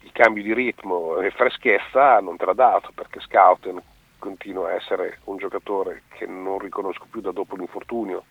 il 0.00 0.12
cambio 0.12 0.42
di 0.42 0.52
ritmo 0.52 1.18
e 1.20 1.30
freschezza 1.30 2.20
non 2.20 2.36
te 2.36 2.44
l'ha 2.44 2.52
dato 2.52 2.92
perché 2.94 3.20
Scouten 3.20 3.80
continua 4.18 4.68
a 4.68 4.74
essere 4.74 5.20
un 5.24 5.38
giocatore 5.38 6.02
che 6.10 6.26
non 6.26 6.58
riconosco 6.58 7.06
più 7.10 7.22
da 7.22 7.32
dopo 7.32 7.56
l'infortunio, 7.56 8.24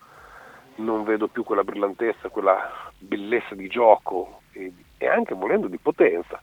non 0.80 1.04
vedo 1.04 1.28
più 1.28 1.44
quella 1.44 1.64
brillantezza, 1.64 2.30
quella 2.30 2.92
bellezza 2.98 3.56
di 3.56 3.68
gioco 3.68 4.42
e, 4.52 4.74
e 4.98 5.08
anche 5.08 5.34
volendo 5.34 5.68
di 5.68 5.78
potenza 5.78 6.42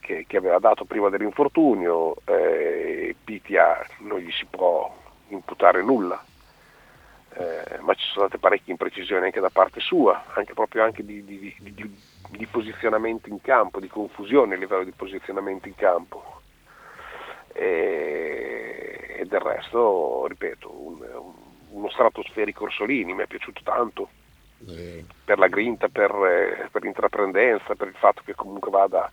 che, 0.00 0.24
che, 0.26 0.36
aveva 0.36 0.58
dato 0.58 0.84
prima 0.84 1.08
dell'infortunio, 1.08 2.16
eh, 2.24 3.14
Pitia 3.22 3.86
non 3.98 4.18
gli 4.18 4.30
si 4.32 4.46
può 4.46 4.92
imputare 5.28 5.82
nulla, 5.82 6.22
eh, 7.34 7.78
ma 7.80 7.94
ci 7.94 8.06
sono 8.08 8.26
state 8.26 8.38
parecchie 8.38 8.72
imprecisioni 8.72 9.26
anche 9.26 9.40
da 9.40 9.50
parte 9.50 9.80
sua, 9.80 10.24
anche 10.34 10.54
proprio 10.54 10.82
anche 10.82 11.04
di, 11.04 11.24
di, 11.24 11.54
di, 11.60 12.00
di 12.30 12.46
posizionamento 12.46 13.28
in 13.28 13.40
campo, 13.40 13.78
di 13.78 13.88
confusione 13.88 14.54
a 14.54 14.58
livello 14.58 14.84
di 14.84 14.92
posizionamento 14.92 15.68
in 15.68 15.74
campo. 15.76 16.38
E, 17.52 19.16
e 19.18 19.26
del 19.26 19.40
resto, 19.40 20.26
ripeto, 20.26 20.72
un, 20.72 21.00
un, 21.00 21.49
uno 21.70 21.90
stratosferico 21.90 22.64
Orsolini 22.64 23.14
mi 23.14 23.22
è 23.22 23.26
piaciuto 23.26 23.60
tanto. 23.62 24.08
Eh. 24.68 25.06
per 25.24 25.38
la 25.38 25.48
grinta, 25.48 25.88
per, 25.88 26.10
eh, 26.10 26.68
per 26.70 26.82
l'intraprendenza, 26.82 27.74
per 27.76 27.88
il 27.88 27.94
fatto 27.94 28.20
che 28.22 28.34
comunque 28.34 28.70
vada, 28.70 29.10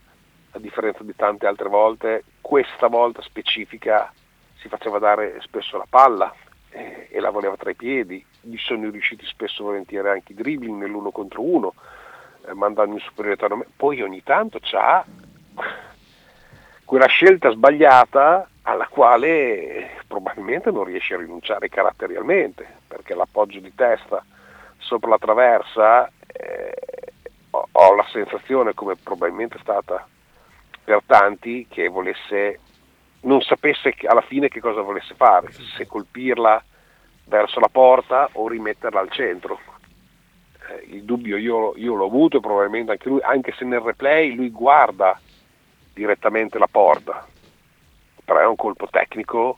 a 0.51 0.59
differenza 0.59 1.03
di 1.03 1.15
tante 1.15 1.47
altre 1.47 1.69
volte, 1.69 2.25
questa 2.41 2.87
volta 2.87 3.21
specifica 3.21 4.11
si 4.57 4.67
faceva 4.67 4.99
dare 4.99 5.39
spesso 5.39 5.77
la 5.77 5.85
palla, 5.87 6.35
eh, 6.69 7.07
e 7.09 7.19
la 7.19 7.29
voleva 7.29 7.55
tra 7.55 7.69
i 7.69 7.75
piedi, 7.75 8.23
gli 8.41 8.57
sono 8.57 8.89
riusciti 8.89 9.25
spesso 9.25 9.61
e 9.61 9.65
volentieri 9.65 10.09
anche 10.09 10.33
i 10.33 10.35
dribbling 10.35 10.79
nell'uno 10.79 11.11
contro 11.11 11.41
uno, 11.41 11.73
eh, 12.45 12.53
mandando 12.53 12.95
in 12.95 13.01
superiorità, 13.01 13.47
poi 13.75 14.01
ogni 14.01 14.23
tanto 14.23 14.59
c'ha 14.61 15.05
quella 16.87 17.07
scelta 17.07 17.49
sbagliata 17.51 18.47
alla 18.61 18.87
quale 18.87 19.99
probabilmente 20.07 20.71
non 20.71 20.85
riesce 20.85 21.15
a 21.15 21.17
rinunciare 21.17 21.67
caratterialmente, 21.67 22.65
perché 22.87 23.13
l'appoggio 23.13 23.59
di 23.59 23.75
testa 23.75 24.23
sopra 24.77 25.09
la 25.09 25.17
traversa 25.17 26.09
eh, 26.27 26.71
ho, 27.49 27.67
ho 27.69 27.93
la 27.93 28.05
sensazione, 28.09 28.73
come 28.73 28.95
probabilmente 28.95 29.57
è 29.57 29.59
stata 29.59 30.07
per 30.81 31.01
tanti, 31.05 31.67
che 31.69 31.89
volesse 31.89 32.61
non 33.23 33.41
sapesse 33.41 33.93
alla 34.05 34.21
fine 34.21 34.47
che 34.47 34.61
cosa 34.61 34.79
volesse 34.79 35.13
fare, 35.13 35.51
se 35.51 35.85
colpirla 35.87 36.63
verso 37.25 37.59
la 37.59 37.67
porta 37.69 38.29
o 38.31 38.47
rimetterla 38.47 39.01
al 39.01 39.11
centro. 39.11 39.59
Eh, 40.69 40.95
il 40.95 41.03
dubbio 41.03 41.35
io, 41.35 41.73
io, 41.75 41.95
l'ho 41.95 42.05
avuto 42.05 42.37
e 42.37 42.39
probabilmente 42.39 42.91
anche 42.91 43.09
lui, 43.09 43.19
anche 43.23 43.51
se 43.57 43.65
nel 43.65 43.81
replay 43.81 44.33
lui 44.35 44.51
guarda 44.51 45.19
direttamente 45.97 46.59
la 46.59 46.67
porta, 46.69 47.25
però 48.23 48.39
è 48.39 48.45
un 48.45 48.55
colpo 48.55 48.87
tecnico 48.89 49.57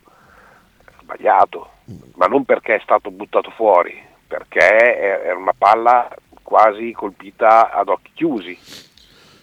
sbagliato, 1.01 1.71
ma 2.15 2.27
non 2.27 2.45
perché 2.45 2.75
è 2.75 2.81
stato 2.81 3.11
buttato 3.11 3.51
fuori, 3.51 4.01
perché 4.25 5.21
è 5.21 5.33
una 5.33 5.53
palla 5.57 6.07
quasi 6.41 6.91
colpita 6.93 7.71
ad 7.71 7.89
occhi 7.89 8.11
chiusi. 8.13 8.57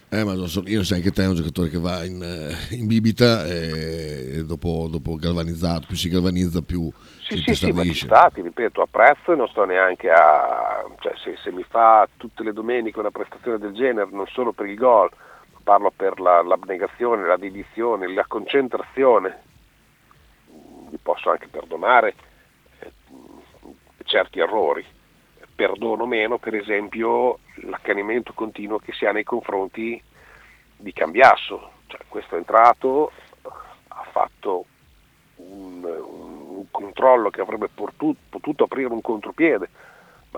Eh, 0.09 0.23
ma 0.23 0.33
so, 0.47 0.63
io 0.65 0.83
sai 0.83 1.01
che 1.01 1.11
te 1.11 1.23
è 1.23 1.27
un 1.27 1.35
giocatore 1.35 1.67
che 1.67 1.77
va 1.77 2.05
in, 2.05 2.23
eh, 2.23 2.75
in 2.75 2.87
bibita 2.87 3.45
e 3.45 4.41
dopo, 4.45 4.87
dopo, 4.89 5.15
galvanizzato, 5.15 5.85
più 5.85 5.97
si 5.97 6.07
galvanizza 6.07 6.61
più 6.61 6.89
sì, 7.19 7.35
si 7.35 7.43
sì, 7.43 7.55
sì, 7.55 7.71
ma 7.73 7.83
ci 7.83 7.93
sta, 7.93 8.31
ti 8.33 8.41
ripeto, 8.41 8.81
apprezzo 8.81 9.33
e 9.33 9.35
non 9.35 9.49
sto 9.49 9.65
neanche 9.65 10.09
a... 10.09 10.85
Cioè, 10.99 11.11
se, 11.21 11.35
se, 11.43 11.51
mi 11.51 11.65
fa 11.67 12.07
tutte 12.15 12.41
le 12.43 12.53
domeniche 12.53 12.99
una 12.99 13.11
prestazione 13.11 13.57
del 13.57 13.73
genere, 13.73 14.07
non 14.09 14.25
solo 14.27 14.53
per 14.53 14.67
il 14.67 14.77
gol, 14.77 15.09
parlo 15.67 15.91
per 15.93 16.21
la, 16.21 16.41
l'abnegazione, 16.43 17.27
la 17.27 17.35
dedizione, 17.35 18.07
la 18.07 18.23
concentrazione, 18.25 19.41
gli 20.89 20.95
posso 21.03 21.29
anche 21.29 21.49
perdonare 21.49 22.15
eh, 22.79 22.91
certi 24.05 24.39
errori. 24.39 24.85
Perdono 25.53 26.05
meno 26.05 26.37
per 26.37 26.55
esempio 26.55 27.39
l'accanimento 27.65 28.31
continuo 28.31 28.79
che 28.79 28.93
si 28.93 29.05
ha 29.05 29.11
nei 29.11 29.25
confronti 29.25 30.01
di 30.77 30.93
Cambiasso, 30.93 31.71
cioè, 31.87 31.99
questo 32.07 32.35
è 32.35 32.37
entrato, 32.37 33.11
ha 33.41 34.05
fatto 34.09 34.65
un, 35.35 35.83
un 35.83 36.65
controllo 36.71 37.29
che 37.29 37.41
avrebbe 37.41 37.67
potuto, 37.67 38.19
potuto, 38.29 38.63
aprire 38.63 38.93
un 38.93 39.01
contropiede, 39.01 39.67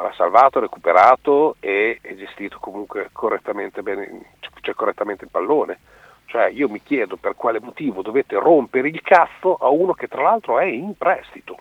l'ha 0.03 0.13
salvato, 0.15 0.59
recuperato 0.59 1.55
e 1.59 1.99
gestito 2.17 2.57
comunque 2.59 3.09
correttamente, 3.11 3.81
bene, 3.81 4.35
cioè 4.61 4.73
correttamente 4.73 5.25
il 5.25 5.31
pallone. 5.31 5.79
Cioè 6.25 6.49
io 6.49 6.69
mi 6.69 6.81
chiedo 6.83 7.17
per 7.17 7.35
quale 7.35 7.59
motivo 7.59 8.01
dovete 8.01 8.37
rompere 8.37 8.87
il 8.89 9.01
cazzo 9.01 9.55
a 9.55 9.69
uno 9.69 9.93
che 9.93 10.07
tra 10.07 10.21
l'altro 10.21 10.59
è 10.59 10.65
in 10.65 10.95
prestito. 10.95 11.57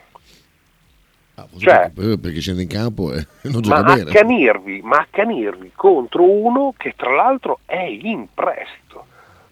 Ah, 1.36 1.46
cioè, 1.56 1.90
perché 1.94 2.40
scende 2.40 2.62
in 2.62 2.68
campo 2.68 3.12
e 3.12 3.26
non 3.48 3.62
gioca 3.62 3.82
ma 3.82 3.94
bene. 3.94 4.10
Accanirvi, 4.10 4.82
ma 4.82 4.98
accanirvi 4.98 5.72
contro 5.74 6.28
uno 6.28 6.74
che 6.76 6.94
tra 6.96 7.14
l'altro 7.14 7.60
è 7.64 7.80
in 7.80 8.26
prestito. 8.34 9.06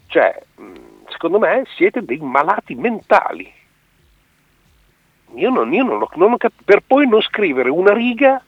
Cioè, 0.07 0.43
secondo 1.09 1.39
me 1.39 1.63
siete 1.75 2.03
dei 2.03 2.19
malati 2.19 2.75
mentali. 2.75 3.51
Io 5.35 5.49
non, 5.49 5.73
io 5.73 5.83
non, 5.83 6.05
non 6.15 6.33
ho 6.33 6.37
cap- 6.37 6.63
per 6.63 6.83
poi 6.85 7.07
non 7.07 7.21
scrivere 7.21 7.69
una 7.69 7.93
riga 7.93 8.41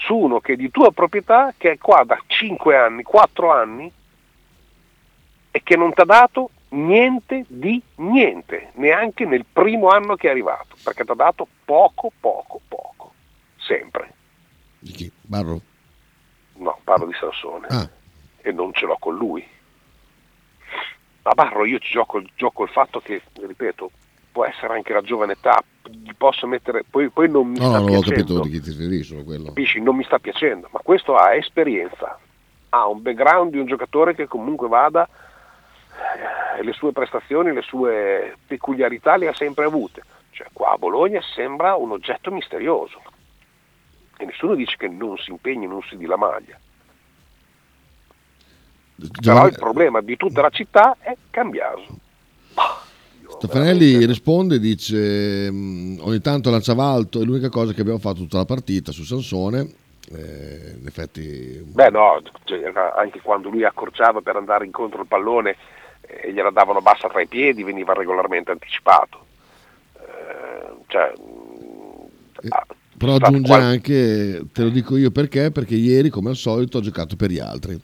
su 0.00 0.16
uno 0.16 0.40
che 0.40 0.54
è 0.54 0.56
di 0.56 0.70
tua 0.70 0.90
proprietà, 0.92 1.52
che 1.56 1.72
è 1.72 1.78
qua 1.78 2.02
da 2.04 2.18
5 2.26 2.76
anni, 2.76 3.02
4 3.02 3.52
anni, 3.52 3.92
e 5.50 5.62
che 5.62 5.76
non 5.76 5.92
ti 5.92 6.00
ha 6.00 6.04
dato 6.04 6.50
niente 6.70 7.44
di 7.48 7.82
niente, 7.96 8.70
neanche 8.74 9.24
nel 9.24 9.44
primo 9.44 9.88
anno 9.88 10.16
che 10.16 10.28
è 10.28 10.30
arrivato, 10.30 10.76
perché 10.82 11.04
ti 11.04 11.10
ha 11.10 11.14
dato 11.14 11.46
poco, 11.64 12.10
poco, 12.18 12.60
poco, 12.66 13.12
sempre. 13.56 14.14
Di 14.78 14.92
chi? 14.92 15.12
Barro? 15.20 15.60
No, 16.54 16.78
parlo 16.84 17.06
di 17.06 17.14
Sansone 17.18 17.66
ah. 17.68 17.88
e 18.40 18.52
non 18.52 18.72
ce 18.72 18.86
l'ho 18.86 18.96
con 18.98 19.14
lui. 19.16 19.46
A 21.22 21.34
Barro 21.34 21.66
io 21.66 21.78
ci 21.78 21.92
gioco, 21.92 22.22
gioco 22.34 22.62
il 22.62 22.70
fatto 22.70 23.00
che, 23.00 23.22
ripeto, 23.34 23.90
può 24.30 24.44
essere 24.44 24.74
anche 24.74 24.92
la 24.92 25.02
giovane 25.02 25.32
età, 25.32 25.62
gli 25.82 26.14
posso 26.16 26.46
mettere, 26.46 26.84
poi, 26.88 27.10
poi 27.10 27.28
non 27.28 27.48
mi 27.48 27.58
no, 27.58 27.68
sta 27.68 27.78
no, 27.78 27.84
piacendo. 27.86 28.34
ho 28.34 28.40
capito 28.40 28.40
di 28.40 28.50
chi 28.50 28.60
ti 28.60 28.70
riferisci, 28.70 29.24
quello. 29.24 29.44
Capisci? 29.46 29.80
Non 29.80 29.96
mi 29.96 30.04
sta 30.04 30.18
piacendo, 30.18 30.68
ma 30.72 30.80
questo 30.82 31.16
ha 31.16 31.34
esperienza, 31.34 32.18
ha 32.70 32.86
un 32.86 33.02
background 33.02 33.52
di 33.52 33.58
un 33.58 33.66
giocatore 33.66 34.14
che 34.14 34.26
comunque 34.26 34.68
vada 34.68 35.08
eh, 36.58 36.62
le 36.62 36.72
sue 36.72 36.92
prestazioni, 36.92 37.52
le 37.52 37.62
sue 37.62 38.36
peculiarità 38.46 39.16
le 39.16 39.28
ha 39.28 39.34
sempre 39.34 39.64
avute. 39.64 40.02
Cioè, 40.30 40.48
qua 40.52 40.72
a 40.72 40.78
Bologna 40.78 41.20
sembra 41.34 41.74
un 41.74 41.90
oggetto 41.90 42.30
misterioso 42.30 43.00
e 44.20 44.24
nessuno 44.26 44.54
dice 44.54 44.76
che 44.76 44.86
non 44.86 45.16
si 45.16 45.30
impegni, 45.30 45.66
non 45.66 45.82
si 45.82 45.96
dia 45.96 46.08
la 46.08 46.16
maglia. 46.16 46.58
Però 49.22 49.46
il 49.46 49.56
problema 49.58 50.02
di 50.02 50.16
tutta 50.16 50.42
la 50.42 50.50
città 50.50 50.96
è 51.00 51.16
Cambiaso. 51.30 52.08
Stefanelli 53.40 54.04
risponde, 54.04 54.58
dice 54.58 55.50
"Mm, 55.50 55.98
ogni 56.00 56.20
tanto 56.20 56.50
lanciava 56.50 56.84
alto, 56.84 57.22
è 57.22 57.24
l'unica 57.24 57.48
cosa 57.48 57.72
che 57.72 57.80
abbiamo 57.80 57.98
fatto 57.98 58.18
tutta 58.18 58.36
la 58.36 58.44
partita 58.44 58.92
su 58.92 59.02
Sansone, 59.02 59.60
eh, 60.12 60.74
in 60.78 60.86
effetti 60.86 61.62
Beh 61.64 61.88
no, 61.88 62.20
cioè, 62.44 62.70
anche 62.96 63.20
quando 63.22 63.48
lui 63.48 63.64
accorciava 63.64 64.20
per 64.20 64.36
andare 64.36 64.66
incontro 64.66 65.00
al 65.00 65.06
pallone 65.06 65.56
e 66.02 66.32
gliela 66.34 66.50
davano 66.50 66.82
bassa 66.82 67.08
tra 67.08 67.22
i 67.22 67.28
piedi 67.28 67.62
veniva 67.62 67.94
regolarmente 67.94 68.50
anticipato. 68.50 69.24
Eh, 69.94 70.74
cioè, 70.88 71.12
mh, 71.16 72.48
ah, 72.50 72.66
però 72.98 73.14
aggiunge 73.14 73.48
qual- 73.48 73.62
anche, 73.62 74.42
te 74.52 74.62
lo 74.62 74.68
dico 74.68 74.98
io 74.98 75.10
perché, 75.10 75.50
perché 75.50 75.76
ieri 75.76 76.10
come 76.10 76.28
al 76.28 76.36
solito 76.36 76.76
ho 76.76 76.82
giocato 76.82 77.16
per 77.16 77.30
gli 77.30 77.38
altri. 77.38 77.80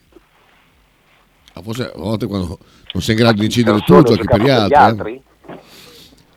Ah, 1.53 1.61
forse 1.63 1.91
a 1.91 1.97
volte 1.97 2.27
quando 2.27 2.59
non 2.93 3.01
sei 3.01 3.15
in 3.15 3.21
grado 3.21 3.39
di 3.39 3.45
incidere 3.45 3.79
tu 3.79 4.03
giochi 4.03 4.25
per 4.25 4.39
gli 4.39 4.49
altri. 4.49 4.73
eh. 4.75 4.77
altri? 4.77 5.21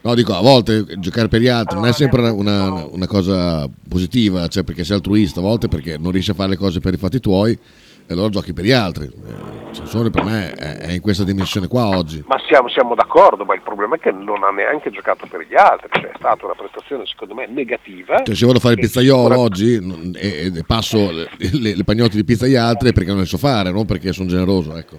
No, 0.02 0.14
dico, 0.14 0.34
a 0.34 0.40
volte 0.40 0.84
giocare 0.98 1.28
per 1.28 1.40
gli 1.40 1.48
altri 1.48 1.76
non 1.76 1.86
è 1.86 1.92
sempre 1.92 2.22
una, 2.30 2.86
una- 2.90 3.06
cosa 3.06 3.68
positiva, 3.86 4.46
cioè 4.48 4.62
perché 4.64 4.82
sei 4.82 4.96
altruista, 4.96 5.40
a 5.40 5.42
volte 5.42 5.68
perché 5.68 5.98
non 5.98 6.10
riesci 6.10 6.30
a 6.30 6.34
fare 6.34 6.48
le 6.50 6.56
cose 6.56 6.80
per 6.80 6.94
i 6.94 6.96
fatti 6.96 7.20
tuoi 7.20 7.52
e 7.52 8.12
allora 8.14 8.30
giochi 8.30 8.54
per 8.54 8.64
gli 8.64 8.72
altri. 8.72 9.04
Eh, 9.04 9.74
Sansone 9.74 10.08
per 10.08 10.24
me 10.24 10.52
è, 10.52 10.92
in 10.92 11.00
questa 11.02 11.22
dimensione 11.22 11.68
qua 11.68 11.88
oggi. 11.88 12.24
Ma 12.26 12.40
siamo, 12.48 12.70
siamo 12.70 12.94
d'accordo, 12.94 13.44
ma 13.44 13.54
il 13.54 13.60
problema 13.60 13.96
è 13.96 13.98
che 13.98 14.10
non 14.10 14.42
ha 14.42 14.48
neanche 14.50 14.90
giocato 14.90 15.26
per 15.30 15.46
gli 15.46 15.54
altri, 15.54 15.88
cioè 15.92 16.10
è 16.12 16.16
stata 16.16 16.46
una 16.46 16.54
prestazione 16.54 17.04
secondo 17.04 17.34
me 17.34 17.46
negativa. 17.46 18.22
Cioè, 18.22 18.34
se 18.34 18.46
vado 18.46 18.56
a 18.56 18.60
fare 18.60 18.74
il 18.74 18.80
pizzaiolo 18.80 19.22
sicura- 19.22 19.38
oggi 19.38 20.12
e, 20.16 20.52
e 20.56 20.64
passo 20.66 21.10
le, 21.10 21.28
le, 21.36 21.76
le 21.76 21.84
pagnotte 21.84 22.16
di 22.16 22.24
pizza 22.24 22.46
agli 22.46 22.56
altri 22.56 22.88
è 22.88 22.92
perché 22.92 23.10
non 23.10 23.20
le 23.20 23.26
so 23.26 23.36
fare, 23.36 23.70
non 23.70 23.84
perché 23.84 24.14
sono 24.14 24.28
generoso. 24.30 24.74
Ecco. 24.76 24.98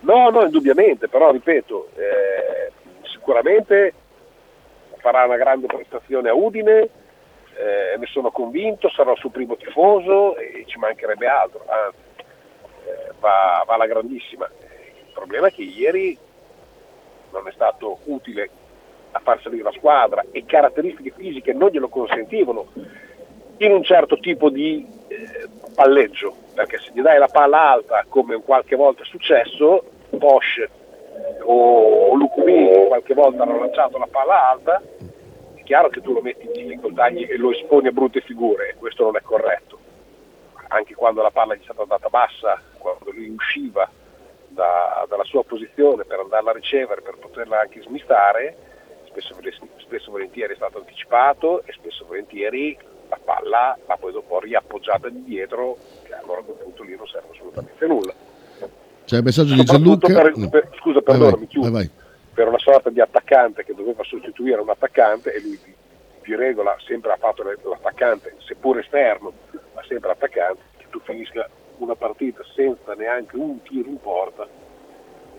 No, 0.00 0.30
no, 0.30 0.42
indubbiamente, 0.42 1.08
però 1.08 1.30
ripeto, 1.30 1.90
eh, 1.94 2.72
sicuramente 3.12 3.92
farà 5.06 5.24
una 5.24 5.36
grande 5.36 5.68
prestazione 5.68 6.28
a 6.28 6.34
Udine, 6.34 6.80
eh, 6.80 7.96
ne 7.96 8.06
sono 8.06 8.32
convinto, 8.32 8.88
sarà 8.88 9.12
il 9.12 9.18
suo 9.18 9.30
primo 9.30 9.54
tifoso 9.54 10.36
e 10.36 10.64
ci 10.66 10.80
mancherebbe 10.80 11.28
altro, 11.28 11.64
anzi, 11.68 11.98
eh, 12.86 13.12
va, 13.20 13.62
va 13.64 13.74
alla 13.74 13.86
grandissima. 13.86 14.50
Il 14.50 15.12
problema 15.12 15.46
è 15.46 15.52
che 15.52 15.62
ieri 15.62 16.18
non 17.30 17.46
è 17.46 17.52
stato 17.52 17.98
utile 18.06 18.50
a 19.12 19.20
far 19.20 19.40
salire 19.42 19.62
la 19.62 19.70
squadra 19.70 20.24
e 20.32 20.44
caratteristiche 20.44 21.12
fisiche 21.16 21.52
non 21.52 21.70
glielo 21.70 21.88
consentivano 21.88 22.66
in 23.58 23.70
un 23.70 23.84
certo 23.84 24.18
tipo 24.18 24.50
di 24.50 24.84
eh, 25.06 25.48
palleggio, 25.72 26.34
perché 26.52 26.78
se 26.78 26.90
gli 26.92 27.00
dai 27.00 27.20
la 27.20 27.28
palla 27.28 27.70
alta, 27.70 28.04
come 28.08 28.42
qualche 28.42 28.74
volta 28.74 29.02
è 29.02 29.06
successo, 29.06 29.84
Bosch 30.10 30.68
o 31.46 32.14
Lucumini 32.14 32.86
qualche 32.86 33.14
volta 33.14 33.42
hanno 33.42 33.58
lanciato 33.58 33.98
la 33.98 34.08
palla 34.10 34.50
alta, 34.50 34.82
è 35.54 35.62
chiaro 35.62 35.88
che 35.88 36.00
tu 36.00 36.12
lo 36.12 36.20
metti 36.20 36.46
in 36.46 36.52
difficoltà 36.52 37.06
e 37.06 37.36
lo 37.36 37.50
esponi 37.50 37.88
a 37.88 37.92
brutte 37.92 38.20
figure, 38.20 38.74
questo 38.78 39.04
non 39.04 39.16
è 39.16 39.20
corretto. 39.20 39.78
Anche 40.68 40.94
quando 40.94 41.22
la 41.22 41.30
palla 41.30 41.54
gli 41.54 41.60
è 41.60 41.64
stata 41.64 41.84
data 41.84 42.08
bassa, 42.08 42.60
quando 42.78 43.10
lui 43.12 43.28
usciva 43.28 43.88
da- 44.48 45.04
dalla 45.08 45.24
sua 45.24 45.44
posizione 45.44 46.04
per 46.04 46.20
andarla 46.20 46.50
a 46.50 46.54
ricevere, 46.54 47.02
per 47.02 47.16
poterla 47.18 47.60
anche 47.60 47.82
smistare, 47.82 48.56
spesso, 49.04 49.34
spesso 49.76 50.10
volentieri 50.10 50.52
è 50.52 50.56
stato 50.56 50.78
anticipato 50.78 51.62
e 51.64 51.72
spesso 51.72 52.04
volentieri 52.06 52.76
la 53.08 53.18
palla 53.22 53.78
l'ha 53.86 53.96
poi 53.96 54.12
dopo 54.12 54.40
riappoggiata 54.40 55.08
di 55.08 55.22
dietro, 55.22 55.76
che 56.02 56.14
allora 56.14 56.40
a 56.40 56.42
quel 56.42 56.56
punto 56.56 56.82
lì 56.82 56.96
non 56.96 57.06
serve 57.06 57.28
assolutamente 57.32 57.86
nulla. 57.86 58.25
C'è 59.06 59.16
il 59.18 59.22
messaggio 59.22 59.54
di 59.54 59.62
Gianluca. 59.64 60.06
per- 60.08 60.48
per- 60.50 60.68
scusa, 60.80 61.00
Vai, 61.00 61.02
perdonami, 61.04 61.36
vai, 61.38 61.46
chiudo. 61.46 61.70
vai, 61.70 61.86
vai. 61.86 61.90
per 62.34 62.48
una 62.48 62.58
sorta 62.58 62.90
di 62.90 63.00
attaccante 63.00 63.64
che 63.64 63.72
doveva 63.74 64.02
sostituire 64.04 64.60
un 64.60 64.68
attaccante 64.68 65.32
e 65.32 65.40
lui 65.40 65.58
di, 66.22 66.34
regola 66.34 66.76
sempre 66.86 67.12
ha 67.12 67.16
fatto 67.16 67.42
l'attaccante, 67.44 68.34
seppur 68.46 68.78
esterno, 68.80 69.32
ma 69.74 69.82
sempre 69.88 70.10
attaccante, 70.10 70.60
che 70.76 70.86
tu 70.90 71.00
finisca 71.04 71.48
una 71.78 71.94
partita 71.94 72.42
senza 72.54 72.94
neanche 72.94 73.36
un 73.36 73.62
tiro 73.62 73.88
in 73.88 74.00
porta, 74.00 74.46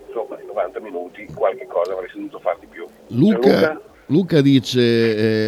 insomma 0.06 0.40
in 0.40 0.46
90 0.46 0.80
minuti 0.80 1.26
qualche 1.34 1.66
cosa 1.66 1.92
avresti 1.92 2.16
dovuto 2.16 2.38
fare 2.40 2.56
di 2.60 2.66
più. 2.66 2.86
Luca, 3.08 3.78
Luca 4.06 4.40
dice: 4.40 4.80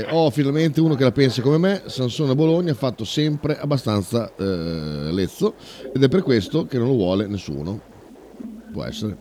eh, 0.03 0.07
Ho 0.11 0.29
finalmente 0.31 0.81
uno 0.83 0.95
che 0.95 1.05
la 1.05 1.13
pensa 1.13 1.41
come 1.41 1.57
me. 1.57 1.83
Sansone 1.87 2.33
a 2.33 2.35
Bologna 2.35 2.73
ha 2.73 2.75
fatto 2.75 3.05
sempre 3.05 3.59
abbastanza 3.59 4.31
eh, 4.37 4.45
lezzo 4.45 5.55
ed 5.93 6.03
è 6.03 6.09
per 6.09 6.23
questo 6.23 6.67
che 6.67 6.77
non 6.77 6.89
lo 6.89 6.95
vuole 6.95 7.27
nessuno. 7.27 7.89
Può 8.73 8.85
essere. 8.85 9.17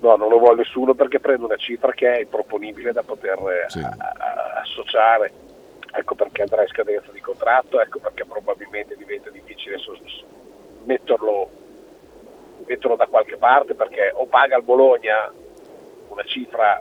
No, 0.00 0.16
non 0.16 0.28
lo 0.30 0.38
vuole 0.38 0.56
nessuno 0.56 0.94
perché 0.94 1.20
prende 1.20 1.44
una 1.44 1.56
cifra 1.56 1.92
che 1.92 2.12
è 2.12 2.20
improponibile 2.20 2.92
da 2.92 3.02
poter 3.02 3.38
eh, 3.38 3.64
Sì. 3.70 3.78
a- 3.78 3.94
a- 3.98 4.60
associare. 4.62 5.32
Ecco 5.94 6.14
perché 6.14 6.42
andrà 6.42 6.62
in 6.62 6.68
scadenza 6.68 7.12
di 7.12 7.20
contratto, 7.20 7.80
ecco 7.80 7.98
perché 8.00 8.24
probabilmente 8.24 8.96
diventa 8.96 9.30
difficile 9.30 9.78
so- 9.78 9.96
metterlo, 10.84 11.48
metterlo 12.66 12.96
da 12.96 13.06
qualche 13.06 13.36
parte 13.36 13.74
perché 13.74 14.10
o 14.14 14.26
paga 14.26 14.56
il 14.56 14.62
Bologna 14.64 15.30
una 16.08 16.22
cifra 16.24 16.80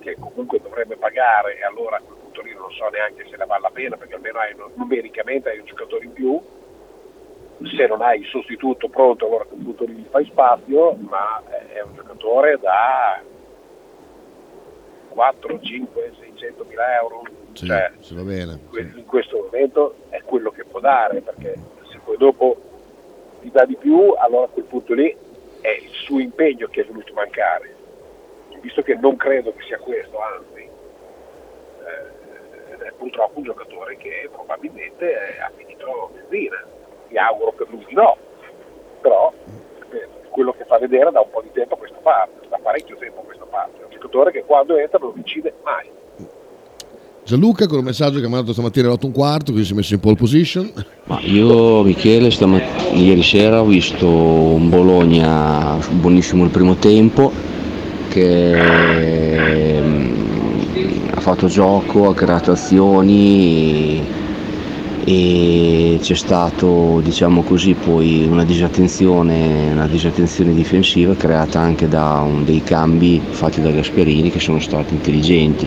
che 0.00 0.16
comunque 0.18 0.60
dovrebbe 0.60 0.96
pagare 0.96 1.58
e 1.58 1.64
allora 1.64 1.96
a 1.96 2.00
quel 2.00 2.16
punto 2.18 2.42
lì 2.42 2.52
non 2.54 2.70
so 2.72 2.88
neanche 2.88 3.26
se 3.28 3.36
ne 3.36 3.46
vale 3.46 3.62
la 3.62 3.70
pena 3.70 3.96
perché 3.96 4.14
almeno 4.14 4.38
hai, 4.40 4.54
numericamente 4.74 5.48
hai 5.50 5.58
un 5.58 5.64
giocatore 5.66 6.04
in 6.04 6.12
più 6.12 6.40
se 7.64 7.86
non 7.86 8.00
hai 8.02 8.20
il 8.20 8.26
sostituto 8.26 8.88
pronto 8.88 9.26
allora 9.26 9.42
a 9.44 9.46
quel 9.46 9.60
punto 9.60 9.84
lì 9.84 9.94
gli 9.94 10.06
fai 10.10 10.24
spazio 10.26 10.94
ma 11.00 11.42
è 11.72 11.80
un 11.80 11.94
giocatore 11.94 12.58
da 12.60 13.20
4, 15.08 15.60
5, 15.60 16.12
600 16.20 16.64
mila 16.68 16.94
euro. 17.00 17.22
Sì, 17.54 17.66
cioè 17.66 17.90
bene. 18.22 18.60
in 18.94 19.04
questo 19.04 19.38
momento 19.38 19.96
è 20.10 20.22
quello 20.22 20.50
che 20.50 20.64
può 20.64 20.78
dare 20.78 21.20
perché 21.22 21.54
se 21.90 21.98
poi 22.04 22.16
dopo 22.16 22.56
ti 23.40 23.50
dà 23.50 23.64
di 23.64 23.74
più 23.74 24.12
allora 24.16 24.44
a 24.44 24.48
quel 24.48 24.66
punto 24.66 24.94
lì 24.94 25.16
è 25.60 25.70
il 25.70 25.90
suo 25.90 26.20
impegno 26.20 26.68
che 26.68 26.82
è 26.82 26.84
venuto 26.84 27.10
a 27.10 27.16
mancare. 27.16 27.74
Visto 28.60 28.82
che 28.82 28.94
non 28.94 29.16
credo 29.16 29.52
che 29.54 29.64
sia 29.64 29.78
questo 29.78 30.18
anzi 30.20 30.68
eh, 31.80 32.84
è 32.84 32.92
purtroppo 32.96 33.38
un 33.38 33.44
giocatore 33.44 33.96
che 33.96 34.28
probabilmente 34.30 35.10
eh, 35.10 35.40
ha 35.40 35.50
finito 35.56 36.10
benzina 36.12 36.64
mi 37.08 37.16
auguro 37.16 37.52
per 37.52 37.66
lui 37.70 37.84
di 37.86 37.94
no 37.94 38.16
però 39.00 39.32
ripeto, 39.78 40.28
quello 40.30 40.52
che 40.52 40.64
fa 40.64 40.78
vedere 40.78 41.10
da 41.10 41.20
un 41.20 41.30
po' 41.30 41.42
di 41.42 41.50
tempo 41.52 41.74
a 41.74 41.78
questa 41.78 41.98
parte 42.02 42.48
da 42.48 42.58
parecchio 42.62 42.96
tempo 42.96 43.20
a 43.20 43.24
questa 43.24 43.44
parte 43.44 43.80
è 43.80 43.84
un 43.84 43.90
giocatore 43.90 44.32
che 44.32 44.44
quando 44.44 44.76
entra 44.76 44.98
non 44.98 45.12
decide 45.14 45.54
mai 45.62 45.90
Gianluca 47.28 47.66
con 47.66 47.80
un 47.80 47.84
messaggio 47.84 48.14
che 48.14 48.20
mi 48.20 48.28
ha 48.28 48.36
mandato 48.36 48.54
stamattina 48.54 48.86
alle 48.86 48.94
8 48.94 49.04
e 49.04 49.08
un 49.08 49.14
quarto, 49.14 49.44
quindi 49.50 49.64
si 49.64 49.74
è 49.74 49.76
messo 49.76 49.92
in 49.92 50.00
pole 50.00 50.14
position. 50.14 50.72
Ma 51.04 51.20
io, 51.20 51.82
Michele, 51.82 52.30
stamat- 52.30 52.94
ieri 52.94 53.22
sera 53.22 53.60
ho 53.60 53.66
visto 53.66 54.08
un 54.08 54.70
Bologna 54.70 55.76
buonissimo 55.90 56.42
il 56.44 56.48
primo 56.48 56.76
tempo, 56.76 57.30
che 58.08 59.78
mm, 59.78 61.08
ha 61.16 61.20
fatto 61.20 61.48
gioco, 61.48 62.08
ha 62.08 62.14
creato 62.14 62.52
azioni 62.52 64.02
e, 65.10 65.98
c'è 66.02 66.14
stato, 66.14 67.00
diciamo 67.02 67.42
così, 67.42 67.72
poi 67.72 68.26
una 68.30 68.44
disattenzione, 68.44 69.70
una 69.72 69.86
disattenzione 69.86 70.52
difensiva 70.52 71.14
creata 71.14 71.58
anche 71.60 71.88
da 71.88 72.20
un- 72.20 72.44
dei 72.44 72.62
cambi 72.62 73.18
fatti 73.30 73.62
da 73.62 73.70
Gasperini 73.70 74.30
che 74.30 74.38
sono 74.38 74.60
stati 74.60 74.92
intelligenti 74.92 75.66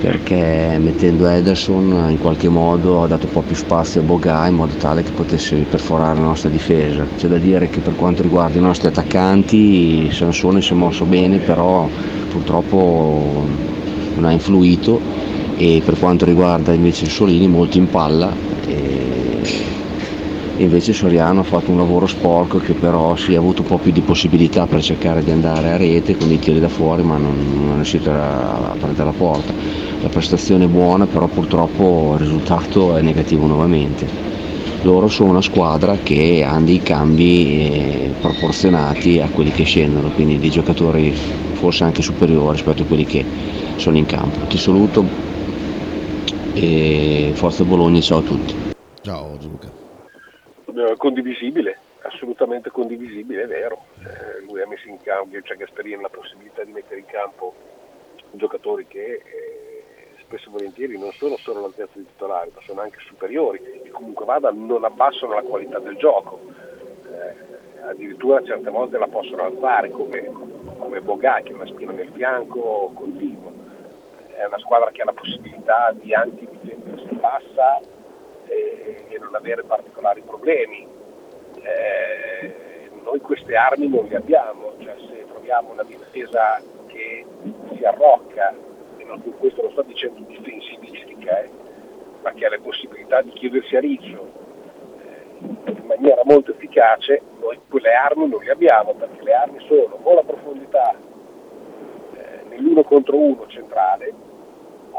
perché 0.00 0.78
mettendo 0.80 1.28
Ederson 1.28 2.06
in 2.08 2.18
qualche 2.18 2.48
modo 2.48 3.02
ha 3.02 3.06
dato 3.06 3.26
un 3.26 3.32
po' 3.32 3.42
più 3.42 3.54
spazio 3.54 4.00
a 4.00 4.04
Boga 4.04 4.46
in 4.46 4.54
modo 4.54 4.72
tale 4.78 5.02
che 5.02 5.10
potesse 5.10 5.56
perforare 5.68 6.14
la 6.18 6.24
nostra 6.24 6.48
difesa. 6.48 7.04
C'è 7.18 7.28
da 7.28 7.36
dire 7.36 7.68
che 7.68 7.80
per 7.80 7.96
quanto 7.96 8.22
riguarda 8.22 8.56
i 8.56 8.62
nostri 8.62 8.88
attaccanti 8.88 10.10
Sansone 10.10 10.62
si 10.62 10.72
è 10.72 10.76
mosso 10.76 11.04
bene 11.04 11.36
però 11.38 11.86
purtroppo 12.30 13.44
non 14.14 14.24
ha 14.24 14.32
influito 14.32 15.00
e 15.60 15.82
per 15.84 15.98
quanto 15.98 16.24
riguarda 16.24 16.72
invece 16.72 17.04
il 17.04 17.10
Solini 17.10 17.46
molto 17.46 17.76
in 17.76 17.86
palla 17.90 18.32
e 18.66 19.42
invece 20.56 20.94
Soriano 20.94 21.40
ha 21.40 21.42
fatto 21.42 21.70
un 21.70 21.76
lavoro 21.76 22.06
sporco 22.06 22.56
che 22.56 22.72
però 22.72 23.14
si 23.16 23.34
è 23.34 23.36
avuto 23.36 23.60
un 23.60 23.68
po' 23.68 23.76
più 23.76 23.92
di 23.92 24.00
possibilità 24.00 24.66
per 24.66 24.82
cercare 24.82 25.22
di 25.22 25.30
andare 25.30 25.72
a 25.72 25.76
rete 25.76 26.16
con 26.16 26.30
i 26.32 26.38
tiri 26.38 26.60
da 26.60 26.70
fuori 26.70 27.02
ma 27.02 27.18
non, 27.18 27.36
non 27.52 27.72
è 27.72 27.74
riuscito 27.74 28.10
a, 28.10 28.70
a 28.70 28.74
prendere 28.78 29.04
la 29.04 29.14
porta. 29.14 29.52
La 30.00 30.08
prestazione 30.08 30.64
è 30.64 30.68
buona 30.68 31.04
però 31.04 31.26
purtroppo 31.26 32.12
il 32.14 32.20
risultato 32.20 32.96
è 32.96 33.02
negativo 33.02 33.46
nuovamente. 33.46 34.06
Loro 34.82 35.08
sono 35.08 35.28
una 35.28 35.42
squadra 35.42 35.98
che 36.02 36.42
ha 36.42 36.58
dei 36.58 36.80
cambi 36.80 37.68
eh, 37.68 38.10
proporzionati 38.18 39.20
a 39.20 39.28
quelli 39.28 39.50
che 39.50 39.64
scendono, 39.64 40.08
quindi 40.08 40.38
dei 40.38 40.48
giocatori 40.48 41.14
forse 41.52 41.84
anche 41.84 42.00
superiori 42.00 42.56
rispetto 42.56 42.82
a 42.82 42.86
quelli 42.86 43.04
che 43.04 43.22
sono 43.76 43.98
in 43.98 44.06
campo. 44.06 44.46
Ti 44.46 44.56
saluto 44.56 45.28
e 46.54 47.32
Forza 47.34 47.64
Bologna, 47.64 48.00
ciao 48.00 48.18
a 48.18 48.22
tutti. 48.22 48.54
Ciao 49.02 49.38
Gianluca. 49.38 49.68
Eh, 50.66 50.96
condivisibile 50.96 51.78
assolutamente 52.02 52.70
condivisibile, 52.70 53.42
è 53.42 53.46
vero. 53.46 53.84
Eh, 54.00 54.44
lui 54.44 54.60
ha 54.62 54.66
messo 54.66 54.88
in 54.88 54.98
campo, 55.02 55.40
cioè 55.42 55.56
Gasperini, 55.56 56.00
la 56.00 56.08
possibilità 56.08 56.64
di 56.64 56.72
mettere 56.72 57.00
in 57.00 57.06
campo 57.06 57.54
giocatori 58.32 58.86
che 58.86 59.22
eh, 59.24 59.82
spesso 60.20 60.48
e 60.48 60.52
volentieri 60.52 60.98
non 60.98 61.12
sono 61.12 61.36
solo 61.36 61.58
all'altezza 61.58 61.98
di 61.98 62.06
titolari, 62.06 62.50
ma 62.54 62.60
sono 62.62 62.80
anche 62.80 62.98
superiori 63.00 63.60
e 63.82 63.90
comunque 63.90 64.24
vada 64.24 64.50
non 64.50 64.84
abbassano 64.84 65.34
la 65.34 65.42
qualità 65.42 65.78
del 65.78 65.96
gioco. 65.96 66.40
Eh, 67.06 67.48
addirittura 67.82 68.42
certe 68.44 68.70
volte 68.70 68.98
la 68.98 69.08
possono 69.08 69.44
alzare 69.44 69.90
come, 69.90 70.30
come 70.78 71.00
Bogà 71.00 71.40
che 71.42 71.50
è 71.50 71.54
una 71.54 71.66
spina 71.66 71.92
nel 71.92 72.10
fianco 72.14 72.92
continuo. 72.94 73.59
È 74.40 74.46
una 74.46 74.58
squadra 74.58 74.90
che 74.90 75.02
ha 75.02 75.04
la 75.04 75.12
possibilità 75.12 75.92
di 75.92 76.14
anche 76.14 76.46
difendersi 76.48 77.14
bassa 77.16 77.78
e, 78.46 79.04
e 79.10 79.18
non 79.18 79.34
avere 79.34 79.62
particolari 79.64 80.22
problemi. 80.22 80.88
Eh, 81.60 82.90
noi 83.04 83.20
queste 83.20 83.54
armi 83.54 83.86
non 83.86 84.06
le 84.06 84.16
abbiamo, 84.16 84.72
cioè 84.78 84.94
se 85.10 85.26
troviamo 85.26 85.72
una 85.72 85.82
difesa 85.82 86.58
che 86.86 87.26
si 87.74 87.84
arrocca, 87.84 88.54
e 88.96 89.04
non, 89.04 89.20
questo 89.36 89.60
lo 89.60 89.70
sto 89.72 89.82
dicendo 89.82 90.20
difensivistica, 90.26 91.42
eh, 91.42 91.50
ma 92.22 92.32
che 92.32 92.46
ha 92.46 92.48
le 92.48 92.60
possibilità 92.60 93.20
di 93.20 93.32
chiudersi 93.32 93.76
a 93.76 93.80
riccio 93.80 94.26
eh, 95.02 95.70
in 95.70 95.84
maniera 95.84 96.22
molto 96.24 96.52
efficace, 96.52 97.20
noi 97.40 97.60
quelle 97.68 97.92
armi 97.92 98.26
non 98.26 98.42
le 98.42 98.52
abbiamo, 98.52 98.94
perché 98.94 99.22
le 99.22 99.34
armi 99.34 99.58
sono 99.66 99.98
o 100.02 100.14
la 100.14 100.22
profondità 100.22 100.94
eh, 102.14 102.44
nell'uno 102.48 102.82
contro 102.84 103.18
uno 103.18 103.46
centrale, 103.46 104.28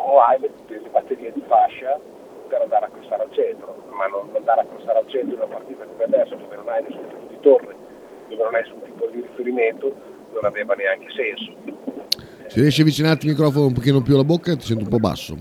o 0.01 0.19
hai 0.19 0.39
le, 0.39 0.49
le 0.67 0.89
batterie 0.91 1.31
di 1.33 1.43
fascia 1.47 1.99
per 2.47 2.61
andare 2.61 2.85
a 2.85 2.89
crossare 2.89 3.23
al 3.23 3.31
centro, 3.33 3.75
ma 3.95 4.05
non 4.07 4.29
andare 4.35 4.61
a 4.61 4.65
crossare 4.65 4.99
al 4.99 5.07
centro 5.07 5.35
in 5.35 5.41
una 5.41 5.47
partita 5.55 5.85
come 5.85 6.03
adesso 6.03 6.35
dove 6.35 6.55
non 6.55 6.67
hai 6.69 6.83
nessun 6.83 7.07
tipo 7.07 7.27
di 7.29 7.39
torre, 7.41 7.75
dove 8.29 8.43
non 8.43 8.55
hai 8.55 8.61
nessun 8.61 8.81
tipo 8.83 9.05
di 9.07 9.21
riferimento, 9.21 9.93
non 10.33 10.45
aveva 10.45 10.73
neanche 10.75 11.07
senso. 11.15 11.51
Se 12.47 12.59
riesci 12.59 12.81
a 12.81 12.83
avvicinarti 12.83 13.25
il 13.27 13.31
microfono 13.31 13.67
un 13.67 13.73
pochino 13.73 14.01
più 14.01 14.13
alla 14.15 14.25
bocca 14.25 14.53
ti 14.55 14.65
sento 14.65 14.83
un 14.83 14.89
po' 14.89 14.97
basso. 14.99 15.37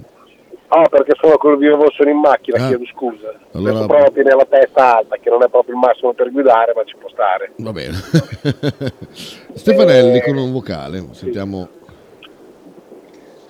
Ah, 0.72 0.86
perché 0.88 1.14
sono 1.20 1.36
quello 1.36 1.56
di 1.56 1.66
nuovo 1.66 1.90
sono 1.90 2.10
in 2.10 2.18
macchina, 2.18 2.62
Ah. 2.64 2.68
chiedo 2.68 2.84
scusa. 2.94 3.34
Allora- 3.54 3.70
Adesso 3.72 3.86
prova 3.88 4.04
a 4.06 4.10
tenere 4.12 4.36
la 4.36 4.46
testa 4.48 4.96
alta, 4.98 5.16
che 5.16 5.28
non 5.28 5.42
è 5.42 5.48
proprio 5.48 5.74
il 5.74 5.80
massimo 5.80 6.12
per 6.12 6.30
guidare, 6.30 6.72
ma 6.76 6.84
ci 6.84 6.94
può 6.96 7.08
stare. 7.08 7.50
Va 7.56 7.72
bene. 7.72 7.94
Stefanelli 9.54 10.20
con 10.22 10.36
un 10.36 10.52
vocale, 10.52 11.04
sentiamo. 11.12 11.68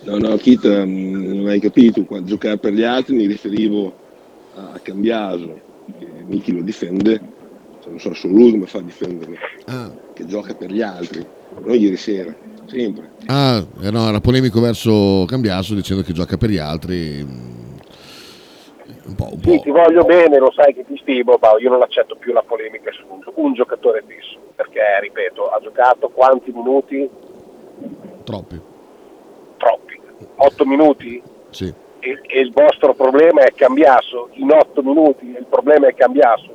No, 0.02 0.16
no, 0.18 0.36
Kit, 0.36 0.66
mm, 0.66 1.34
non 1.36 1.46
hai 1.48 1.60
capito, 1.60 2.04
quando 2.04 2.26
giocare 2.28 2.58
per 2.58 2.72
gli 2.72 2.82
altri 2.82 3.16
mi 3.16 3.26
riferivo 3.26 3.94
a 4.54 4.78
Cambiaso, 4.82 5.60
che 5.98 6.24
Miki 6.26 6.52
lo 6.52 6.62
difende, 6.62 7.18
cioè, 7.80 7.90
non 7.90 7.98
so 8.00 8.14
solo 8.14 8.34
lui 8.34 8.50
come 8.52 8.66
fa 8.66 8.78
a 8.78 8.82
difenderlo, 8.82 9.36
Ah, 9.66 9.92
che 10.14 10.24
gioca 10.24 10.54
per 10.54 10.70
gli 10.70 10.80
altri, 10.80 11.26
non 11.62 11.74
ieri 11.74 11.96
sera, 11.96 12.34
sempre. 12.66 13.10
ah, 13.26 13.64
eh, 13.82 13.90
no, 13.90 14.08
era 14.08 14.20
polemico 14.20 14.60
verso 14.60 15.24
Cambiaso 15.26 15.74
dicendo 15.74 16.02
che 16.02 16.12
gioca 16.14 16.36
per 16.38 16.48
gli 16.50 16.58
altri. 16.58 17.22
mm, 17.22 17.58
Un 19.06 19.14
po', 19.14 19.28
un 19.32 19.40
Sì, 19.40 19.56
po'. 19.56 19.60
ti 19.62 19.70
voglio 19.70 20.02
bene, 20.04 20.38
lo 20.38 20.50
sai 20.52 20.72
che 20.74 20.84
ti 20.84 20.96
stimo, 21.00 21.36
ma 21.40 21.50
io 21.60 21.70
non 21.70 21.82
accetto 21.82 22.16
più 22.16 22.32
la 22.32 22.42
polemica 22.42 22.90
su 22.92 23.04
un, 23.08 23.20
un 23.34 23.52
giocatore 23.54 24.02
fisso, 24.06 24.38
perché, 24.56 24.80
ripeto, 25.02 25.48
ha 25.48 25.60
giocato 25.60 26.08
quanti 26.08 26.50
minuti? 26.52 27.08
Troppi. 28.24 28.69
Troppi. 29.60 30.00
8 30.36 30.64
minuti? 30.64 31.22
Sì. 31.50 31.72
E, 32.00 32.18
e 32.22 32.40
il 32.40 32.50
vostro 32.52 32.94
problema 32.94 33.42
è 33.42 33.52
Cambiaso, 33.52 34.30
in 34.32 34.50
8 34.50 34.82
minuti 34.82 35.26
il 35.26 35.46
problema 35.48 35.86
è 35.86 35.94
Cambiaso. 35.94 36.48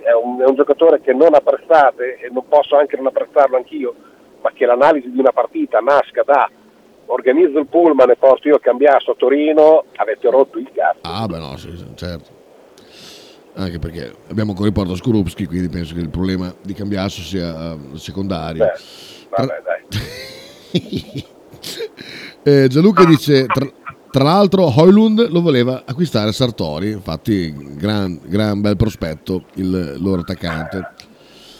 È 0.00 0.12
un, 0.12 0.38
è 0.40 0.44
un 0.44 0.54
giocatore 0.54 1.00
che 1.00 1.14
non 1.14 1.34
apprezzate 1.34 2.18
e 2.18 2.28
non 2.30 2.46
posso 2.46 2.76
anche 2.76 2.96
non 2.96 3.06
apprezzarlo 3.06 3.56
anch'io, 3.56 3.94
ma 4.42 4.50
che 4.52 4.66
l'analisi 4.66 5.10
di 5.10 5.18
una 5.18 5.32
partita 5.32 5.78
nasca 5.80 6.22
da 6.22 6.50
organizzo 7.06 7.58
il 7.58 7.66
pullman 7.66 8.10
e 8.10 8.16
porto 8.16 8.48
io 8.48 8.58
Cambiaso 8.58 9.12
a 9.12 9.14
Torino, 9.16 9.84
avete 9.96 10.30
rotto 10.30 10.58
il 10.58 10.70
cazzo. 10.74 11.00
Ah, 11.02 11.26
beh, 11.26 11.38
no, 11.38 11.56
sì, 11.56 11.74
certo. 11.94 12.38
Anche 13.54 13.78
perché 13.78 14.14
abbiamo 14.28 14.50
ancora 14.50 14.68
in 14.68 14.74
porta 14.74 14.94
Skorupski, 14.94 15.46
quindi 15.46 15.68
penso 15.68 15.94
che 15.94 16.00
il 16.00 16.10
problema 16.10 16.54
di 16.62 16.74
Cambiaso 16.74 17.20
sia 17.22 17.72
eh, 17.72 17.96
secondario. 17.96 18.64
Beh, 18.64 19.36
vabbè, 19.36 19.62
dai. 19.64 21.24
Eh, 22.42 22.68
Gianluca 22.68 23.04
dice, 23.04 23.46
tra, 23.46 23.66
tra 24.10 24.24
l'altro 24.24 24.72
Hoylund 24.74 25.28
lo 25.28 25.40
voleva 25.40 25.82
acquistare 25.84 26.32
Sartori, 26.32 26.90
infatti 26.90 27.52
gran, 27.76 28.18
gran 28.24 28.60
bel 28.60 28.76
prospetto 28.76 29.44
il 29.54 29.96
loro 29.98 30.22
attaccante. 30.22 31.08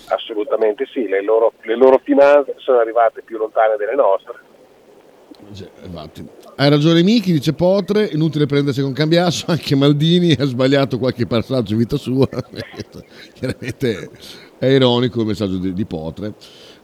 Assolutamente 0.08 0.86
sì, 0.92 1.06
le 1.06 1.22
loro, 1.22 1.52
le 1.62 1.76
loro 1.76 2.00
finanze 2.02 2.54
sono 2.58 2.78
arrivate 2.78 3.22
più 3.22 3.38
lontane 3.38 3.76
delle 3.76 3.94
nostre. 3.94 4.48
Cioè, 5.52 5.68
infatti. 5.84 6.26
Hai 6.56 6.68
ragione 6.68 7.02
Miki, 7.02 7.32
dice 7.32 7.52
Potre, 7.52 8.08
inutile 8.12 8.46
prendersi 8.46 8.82
con 8.82 8.92
Cambiaso, 8.92 9.46
anche 9.50 9.74
Maldini 9.76 10.32
ha 10.32 10.44
sbagliato 10.44 10.98
qualche 10.98 11.26
passaggio 11.26 11.72
in 11.72 11.78
vita 11.78 11.96
sua, 11.96 12.26
chiaramente 13.34 14.10
è 14.58 14.66
ironico 14.66 15.20
il 15.20 15.26
messaggio 15.26 15.56
di, 15.56 15.72
di 15.72 15.84
Potre. 15.84 16.34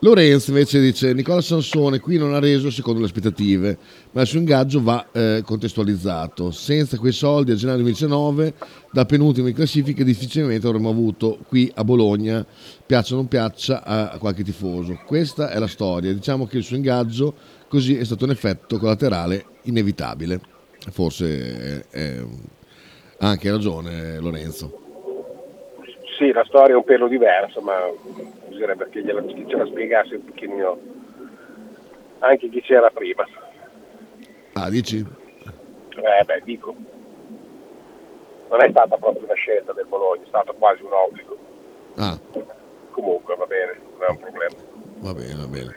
Lorenzo 0.01 0.51
invece 0.51 0.79
dice 0.79 1.15
Nicola 1.15 1.41
Sansone 1.41 2.01
qui 2.01 2.19
non 2.19 2.35
ha 2.35 2.39
reso 2.39 2.71
secondo 2.71 3.01
le 3.01 3.07
aspettative, 3.07 3.79
ma 4.13 4.21
il 4.21 4.27
suo 4.27 4.39
ingaggio 4.39 4.83
va 4.83 5.07
eh, 5.11 5.43
contestualizzato. 5.43 6.51
Senza 6.51 6.99
quei 6.99 7.13
soldi 7.13 7.53
a 7.53 7.55
gennaio 7.55 7.79
2019, 7.79 8.55
da 8.93 9.07
penultimo 9.07 9.49
in 9.49 9.55
classifica, 9.55 10.05
difficilmente 10.05 10.67
avremmo 10.67 10.91
avuto 10.91 11.39
qui 11.49 11.71
a 11.75 11.83
Bologna, 11.83 12.45
piaccia 12.85 13.15
o 13.15 13.17
non 13.17 13.29
piaccia, 13.29 13.83
a, 13.83 14.19
qualche 14.19 14.45
tifoso. 14.45 15.01
Questa 15.07 15.51
è 15.51 15.59
la 15.59 15.67
storia. 15.67 16.13
Diciamo 16.13 16.47
che 16.47 16.59
il 16.59 16.65
suo 16.65 16.77
ingaggio 16.77 17.35
così 17.67 17.97
è 17.97 18.05
stato 18.05 18.25
un 18.25 18.31
effetto 18.33 18.79
collaterale 18.79 19.47
inevitabile. 19.63 20.41
Forse 20.91 21.87
ha 23.19 23.29
anche 23.29 23.51
ragione 23.51 24.21
Lorenzo. 24.21 24.86
Sì, 26.17 26.33
la 26.33 26.45
storia 26.45 26.75
è 26.75 26.77
un 26.77 26.85
pelo 26.85 27.09
diversa, 27.09 27.61
ma 27.61 27.75
bisognerebbe 28.49 28.89
che 28.89 29.03
gliela, 29.03 29.23
chi 29.23 29.45
ce 29.49 29.57
la 29.57 29.67
spiegasse 29.67 30.15
un 30.15 30.25
pochino 30.25 30.79
anche 32.21 32.49
chi 32.49 32.63
c'era 32.63 32.89
prima. 32.91 33.25
Ah, 34.55 34.71
dici? 34.71 34.99
Eh 34.99 36.25
beh, 36.25 36.41
dico, 36.45 36.75
non 38.49 38.63
è 38.63 38.71
stata 38.71 38.97
proprio 38.97 39.25
una 39.25 39.35
scelta 39.35 39.73
del 39.75 39.87
Bologna, 39.87 40.23
è 40.23 40.27
stato 40.29 40.55
quasi 40.59 40.83
un 40.83 40.93
obbligo. 40.93 41.37
Ah, 41.97 42.19
Comunque 42.93 43.35
va 43.37 43.45
bene, 43.45 43.79
non 43.99 44.07
è 44.09 44.11
un 44.11 44.19
problema. 44.19 44.55
va 45.01 45.13
bene, 45.13 45.35
va 45.35 45.47
bene. 45.47 45.75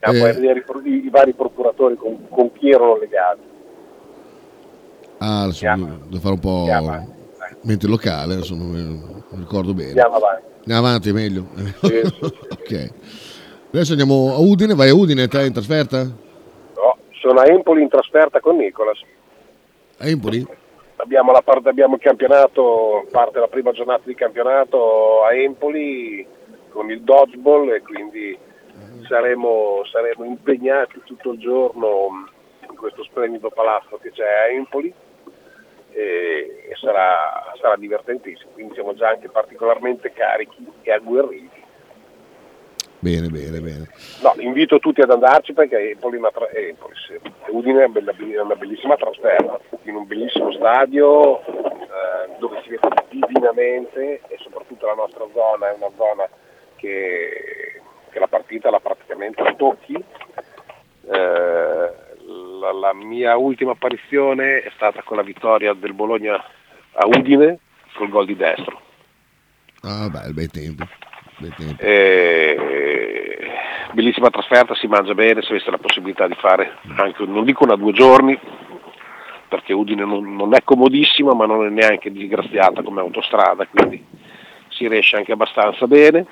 Andiamo 0.00 0.26
poi 0.26 0.30
a 0.30 0.40
vedere 0.40 0.64
i, 0.88 1.04
i- 1.06 1.10
vari 1.10 1.32
procuratori 1.32 1.96
con, 1.96 2.28
con 2.28 2.52
chi 2.52 2.70
erano 2.70 2.96
legati. 2.98 3.40
Ah, 5.18 5.42
adesso 5.42 5.64
devo 6.06 6.20
fare 6.20 6.34
un 6.34 6.40
po' 6.40 6.64
dai. 6.66 7.13
Mente 7.62 7.86
locale, 7.86 8.34
adesso 8.34 8.54
non 8.54 9.24
ricordo 9.30 9.74
bene. 9.74 9.88
Andiamo 9.88 10.16
avanti. 10.16 10.42
Andiamo 10.58 10.86
avanti, 10.86 11.12
meglio. 11.12 11.46
Sì. 11.80 12.00
ok. 12.50 12.90
Adesso 13.72 13.90
andiamo 13.92 14.34
a 14.34 14.38
Udine, 14.38 14.74
vai 14.74 14.90
a 14.90 14.94
Udine, 14.94 15.26
te 15.26 15.44
in 15.44 15.52
trasferta? 15.52 16.02
No, 16.02 16.98
sono 17.10 17.40
a 17.40 17.50
Empoli 17.50 17.82
in 17.82 17.88
trasferta 17.88 18.40
con 18.40 18.56
Nicolas. 18.56 19.00
A 19.98 20.06
Empoli? 20.06 20.46
Abbiamo, 20.96 21.32
la 21.32 21.42
parte, 21.42 21.68
abbiamo 21.68 21.96
il 21.96 22.00
campionato, 22.00 23.06
parte 23.10 23.40
la 23.40 23.48
prima 23.48 23.72
giornata 23.72 24.02
di 24.04 24.14
campionato 24.14 25.24
a 25.24 25.34
Empoli 25.34 26.24
con 26.68 26.90
il 26.90 27.02
dodgeball 27.02 27.70
e 27.70 27.82
quindi 27.82 28.38
saremo, 29.08 29.82
saremo 29.90 30.24
impegnati 30.24 31.00
tutto 31.04 31.32
il 31.32 31.38
giorno 31.38 32.08
in 32.68 32.76
questo 32.76 33.02
splendido 33.04 33.50
palazzo 33.50 33.98
che 34.00 34.10
c'è 34.12 34.22
a 34.22 34.52
Empoli 34.52 34.92
e, 35.94 36.66
e 36.68 36.74
sarà, 36.76 37.52
sarà 37.60 37.76
divertentissimo, 37.76 38.50
quindi 38.52 38.74
siamo 38.74 38.94
già 38.94 39.10
anche 39.10 39.28
particolarmente 39.28 40.12
carichi 40.12 40.66
e 40.82 40.92
agguerriti. 40.92 41.62
Bene, 42.98 43.28
bene, 43.28 43.60
bene. 43.60 43.88
No, 44.22 44.32
invito 44.38 44.78
tutti 44.78 45.02
ad 45.02 45.10
andarci 45.10 45.52
perché 45.52 45.90
Empoli, 45.90 46.18
tra- 46.32 46.48
eh, 46.48 46.68
Empoli 46.68 46.94
sì. 47.06 47.20
Udine 47.48 47.82
è 47.82 47.84
una, 47.84 48.00
bella- 48.00 48.42
una 48.42 48.56
bellissima 48.56 48.96
trasferta, 48.96 49.60
in 49.82 49.94
un 49.94 50.06
bellissimo 50.06 50.50
stadio 50.52 51.40
eh, 51.44 52.36
dove 52.38 52.62
si 52.62 52.70
vede 52.70 53.04
divinamente 53.10 54.22
e 54.26 54.38
soprattutto 54.38 54.86
la 54.86 54.94
nostra 54.94 55.26
zona 55.34 55.70
è 55.70 55.74
una 55.76 55.90
zona 55.96 56.26
che, 56.76 57.82
che 58.10 58.18
la 58.18 58.26
partita 58.26 58.70
la 58.70 58.80
praticamente 58.80 59.54
tocchi. 59.56 60.02
Eh, 61.12 61.83
la, 62.64 62.72
la 62.88 62.94
mia 62.94 63.36
ultima 63.36 63.72
apparizione 63.72 64.60
è 64.62 64.70
stata 64.74 65.02
con 65.02 65.16
la 65.16 65.22
vittoria 65.22 65.72
del 65.74 65.92
Bologna 65.92 66.34
a 66.36 67.06
Udine 67.06 67.58
col 67.94 68.08
gol 68.08 68.26
di 68.26 68.36
destro. 68.36 68.80
Ah, 69.82 70.08
beh, 70.08 70.32
bei 70.32 70.48
tempi. 70.48 70.84
Bei 71.38 71.52
tempi. 71.56 71.82
Eh, 71.82 73.50
bellissima 73.92 74.30
trasferta, 74.30 74.74
si 74.74 74.86
mangia 74.86 75.14
bene, 75.14 75.42
se 75.42 75.50
avesse 75.50 75.70
la 75.70 75.78
possibilità 75.78 76.26
di 76.26 76.34
fare 76.34 76.78
anche, 76.96 77.24
non 77.26 77.44
dico 77.44 77.64
una 77.64 77.76
due 77.76 77.92
giorni, 77.92 78.38
perché 79.48 79.72
Udine 79.72 80.04
non, 80.04 80.34
non 80.34 80.54
è 80.54 80.62
comodissima 80.64 81.34
ma 81.34 81.46
non 81.46 81.66
è 81.66 81.70
neanche 81.70 82.10
disgraziata 82.10 82.82
come 82.82 83.00
autostrada, 83.00 83.66
quindi 83.66 84.04
si 84.68 84.88
riesce 84.88 85.16
anche 85.16 85.32
abbastanza 85.32 85.86
bene. 85.86 86.26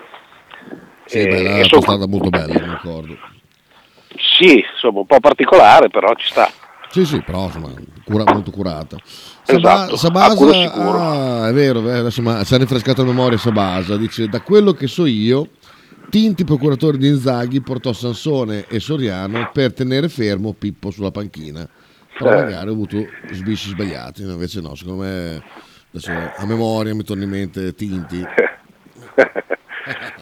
Sì, 1.05 1.18
E- 1.18 1.27
beh, 1.29 1.42
la 1.42 1.59
e 1.59 1.64
so- 1.64 1.81
strada 1.81 2.07
molto 2.07 2.31
bella, 2.31 2.55
mi 2.55 2.71
ricordo. 2.71 3.16
Sì, 4.16 4.64
insomma, 4.72 5.01
un 5.01 5.07
po' 5.07 5.20
particolare, 5.20 5.88
però 5.88 6.14
ci 6.14 6.29
sta. 6.29 6.51
Sì, 6.90 7.07
sì, 7.07 7.22
però 7.22 7.46
insomma, 7.46 7.72
cura- 8.05 8.31
molto 8.33 8.51
curata. 8.51 8.96
Esatto, 9.46 9.96
Sabasa, 9.96 10.72
ah, 10.75 11.48
è 11.48 11.53
vero, 11.53 11.88
eh, 11.88 11.98
adesso 11.98 12.22
si 12.44 12.55
è 12.55 12.59
rinfrescato 12.59 13.03
la 13.03 13.09
memoria 13.09 13.38
Sabasa, 13.38 13.96
dice, 13.96 14.29
da 14.29 14.40
quello 14.42 14.72
che 14.72 14.87
so 14.87 15.07
io, 15.07 15.48
Tinti, 16.11 16.44
procuratore 16.44 16.98
di 16.98 17.09
Inzaghi, 17.09 17.62
portò 17.62 17.94
Sansone 17.94 18.66
e 18.68 18.79
Soriano 18.81 19.48
per 19.51 19.72
tenere 19.72 20.11
fermo 20.11 20.53
Pippo 20.53 20.90
sulla 20.90 21.11
panchina. 21.11 21.66
Però 22.18 22.31
Eh. 22.31 22.42
magari 22.42 22.68
ho 22.68 22.72
avuto 22.72 23.09
sbisci 23.31 23.70
sbagliati, 23.70 24.20
invece 24.22 24.61
no, 24.61 24.75
secondo 24.75 25.05
me, 25.05 25.42
adesso 25.88 26.11
a 26.37 26.44
memoria 26.44 26.94
mi 26.94 27.03
torna 27.05 27.25
in 27.25 27.31
mente 27.31 27.75
Tinti. 27.75 28.22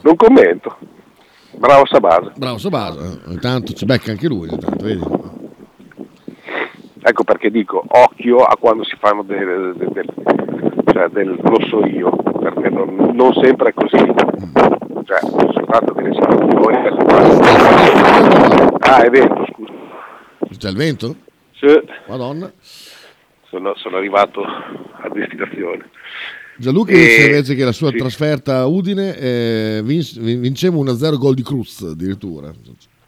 non 0.03 0.14
commento. 0.14 0.79
Bravo 1.61 1.85
Sabasa. 1.87 2.33
Bravo 2.37 2.57
Sabasa, 2.57 3.20
ogni 3.27 3.38
tanto 3.38 3.75
ci 3.75 3.85
becca 3.85 4.11
anche 4.12 4.27
lui, 4.29 4.49
ogni 4.49 4.59
tanto, 4.59 4.83
vedi? 4.85 5.03
Ecco 7.03 7.23
perché 7.25 7.51
dico 7.51 7.85
occhio 7.87 8.38
a 8.38 8.57
quando 8.59 8.83
si 8.85 8.96
fanno 8.99 9.23
del, 9.23 9.75
del, 9.77 9.90
del- 9.92 10.83
cioè 10.90 11.09
del 11.09 11.38
lo 11.42 11.61
so 11.68 11.85
io, 11.87 12.11
perché 12.16 12.70
non, 12.70 13.11
non 13.12 13.33
sempre 13.42 13.68
è 13.70 13.75
così. 13.75 13.96
Cioè, 15.05 15.18
soltanto 15.20 15.92
che 15.94 16.03
ne 16.03 16.12
siamo 16.14 16.46
noi. 16.53 16.75
Ah, 18.81 19.03
è 19.03 19.11
vero, 19.11 19.46
scusa. 19.53 19.73
C'è 20.57 20.68
il 20.70 20.77
vento? 20.77 21.14
Sì, 21.57 21.79
Madonna. 22.09 22.51
sono, 23.49 23.75
sono 23.77 23.96
arrivato 23.99 24.42
a 24.42 25.09
destinazione. 25.12 25.88
Gianluca 26.61 26.92
dice 26.92 27.25
invece 27.25 27.55
che 27.55 27.64
la 27.64 27.73
sua 27.73 27.88
sì. 27.90 27.96
trasferta 27.96 28.59
a 28.59 28.66
Udine 28.66 29.16
eh, 29.16 29.81
vinc- 29.83 30.18
vinceva 30.18 30.77
1-0 30.77 31.16
gol 31.16 31.35
di 31.35 31.42
Cruz 31.42 31.81
addirittura. 31.81 32.53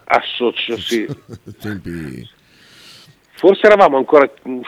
Associo, 0.05 0.79
sì. 0.79 1.07
Tempi... 1.61 2.27
Forse 3.35 3.67
eravamo 3.67 3.99
ancora 3.99 4.31
mm, 4.49 4.61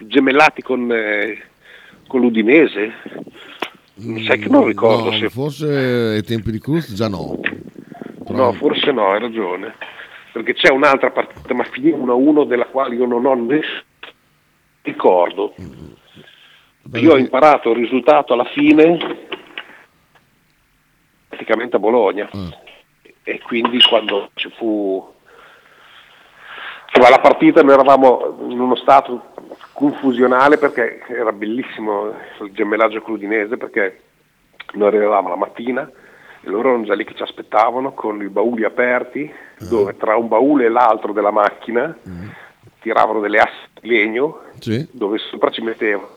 gemellati 0.00 0.60
con, 0.60 0.92
eh, 0.92 1.42
con 2.06 2.20
l'Udinese. 2.20 2.92
Sai 4.26 4.38
che 4.38 4.48
non 4.50 4.66
ricordo 4.66 5.10
No, 5.10 5.16
se... 5.16 5.30
Forse 5.30 5.66
ai 6.16 6.22
tempi 6.22 6.50
di 6.50 6.60
Cruz 6.60 6.92
già 6.92 7.08
no. 7.08 7.40
Però- 8.22 8.36
No, 8.36 8.52
forse 8.52 8.92
no, 8.92 9.12
hai 9.12 9.20
ragione. 9.20 9.74
Perché 10.34 10.52
c'è 10.52 10.70
un'altra 10.70 11.10
partita, 11.10 11.54
ma 11.54 11.64
finì 11.64 11.88
1-1 11.90 12.46
della 12.46 12.66
quale 12.66 12.96
io 12.96 13.06
non 13.06 13.24
ho 13.24 13.34
nessun 13.34 13.84
ricordo. 14.82 15.54
Io 16.94 17.12
ho 17.12 17.16
imparato 17.18 17.70
il 17.70 17.76
risultato 17.76 18.32
alla 18.32 18.44
fine 18.44 18.98
praticamente 21.28 21.76
a 21.76 21.78
Bologna. 21.80 22.28
E 23.22 23.40
quindi 23.40 23.80
quando 23.82 24.30
ci 24.34 24.48
fu 24.56 25.04
insomma, 26.86 27.08
la 27.10 27.20
partita 27.20 27.62
noi 27.62 27.72
eravamo 27.74 28.36
in 28.48 28.60
uno 28.60 28.76
stato 28.76 29.32
confusionale 29.72 30.58
perché 30.58 31.02
era 31.08 31.32
bellissimo 31.32 32.14
il 32.42 32.52
gemellaggio 32.52 33.02
crudinese 33.02 33.56
perché 33.56 34.00
noi 34.74 34.88
arrivavamo 34.88 35.28
la 35.28 35.36
mattina 35.36 35.90
e 36.40 36.48
loro 36.48 36.68
erano 36.68 36.84
già 36.84 36.94
lì 36.94 37.04
che 37.04 37.14
ci 37.14 37.22
aspettavano 37.22 37.92
con 37.92 38.22
i 38.22 38.28
bauli 38.28 38.64
aperti 38.64 39.30
dove 39.68 39.96
tra 39.96 40.16
un 40.16 40.28
baule 40.28 40.66
e 40.66 40.68
l'altro 40.68 41.12
della 41.12 41.32
macchina 41.32 41.96
tiravano 42.80 43.20
delle 43.20 43.38
assi 43.40 43.66
di 43.80 43.88
legno 43.88 44.42
Sì. 44.60 44.86
dove 44.92 45.18
sopra 45.18 45.50
ci 45.50 45.60
mettevano 45.62 46.15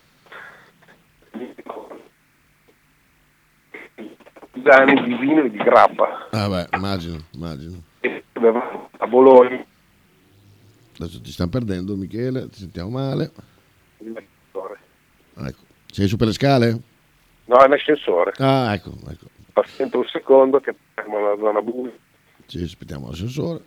anni 4.72 5.04
di 5.04 5.16
vino 5.16 5.44
e 5.44 5.50
di 5.50 5.58
grappa 5.58 6.28
Ah 6.32 6.48
beh, 6.48 6.68
immagino, 6.76 7.18
immagino. 7.32 7.82
e 8.02 8.24
a 8.98 9.08
Bologna 9.08 9.66
Adesso 11.00 11.22
ti 11.22 11.32
stanno 11.32 11.50
perdendo 11.50 11.96
Michele, 11.96 12.50
ti 12.50 12.60
sentiamo 12.60 12.90
male. 12.90 13.32
Ecco. 15.42 15.62
Sei 15.86 16.08
su 16.10 16.18
per 16.18 16.28
le 16.28 16.34
scale? 16.34 16.82
no 17.46 17.58
è 17.58 17.66
un 17.66 17.72
ascensore 17.74 18.34
Ah, 18.38 18.74
ecco, 18.74 18.92
ecco. 19.10 19.28
aspetta 19.54 19.98
un 19.98 20.06
secondo 20.06 20.60
che 20.60 20.76
siamo 20.94 21.18
nella 21.20 21.38
zona 21.38 21.62
buia 21.62 21.92
Ci 22.46 22.62
aspettiamo 22.62 23.08
l'ascensore. 23.08 23.64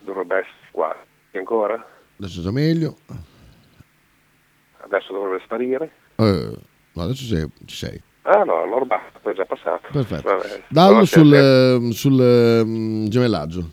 dovrebbe 0.00 0.38
essere 0.38 0.54
qua 0.72 0.94
ancora 1.32 1.86
Adesso 2.18 2.40
è 2.40 2.42
già 2.42 2.50
meglio. 2.50 2.96
adesso 4.82 5.12
dovrebbe 5.12 5.42
sparire 5.44 5.92
Eh, 6.16 6.50
no, 6.92 7.02
adesso 7.02 7.24
sei- 7.24 7.48
ci 7.66 7.76
sei. 7.76 8.00
ah 8.22 8.42
no 8.44 8.62
allora 8.62 8.84
basta 8.84 9.30
è 9.30 9.34
già 9.34 9.44
passato 9.44 9.88
Perfetto. 9.92 10.28
Vabbè. 10.28 10.62
Dallo 10.68 10.98
No, 10.98 11.04
sul, 11.04 11.32
ehm, 11.34 11.90
sul 11.90 12.20
ehm, 12.20 13.08
gemellaggio. 13.08 13.70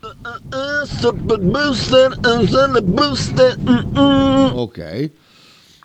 Ok. 4.55 5.11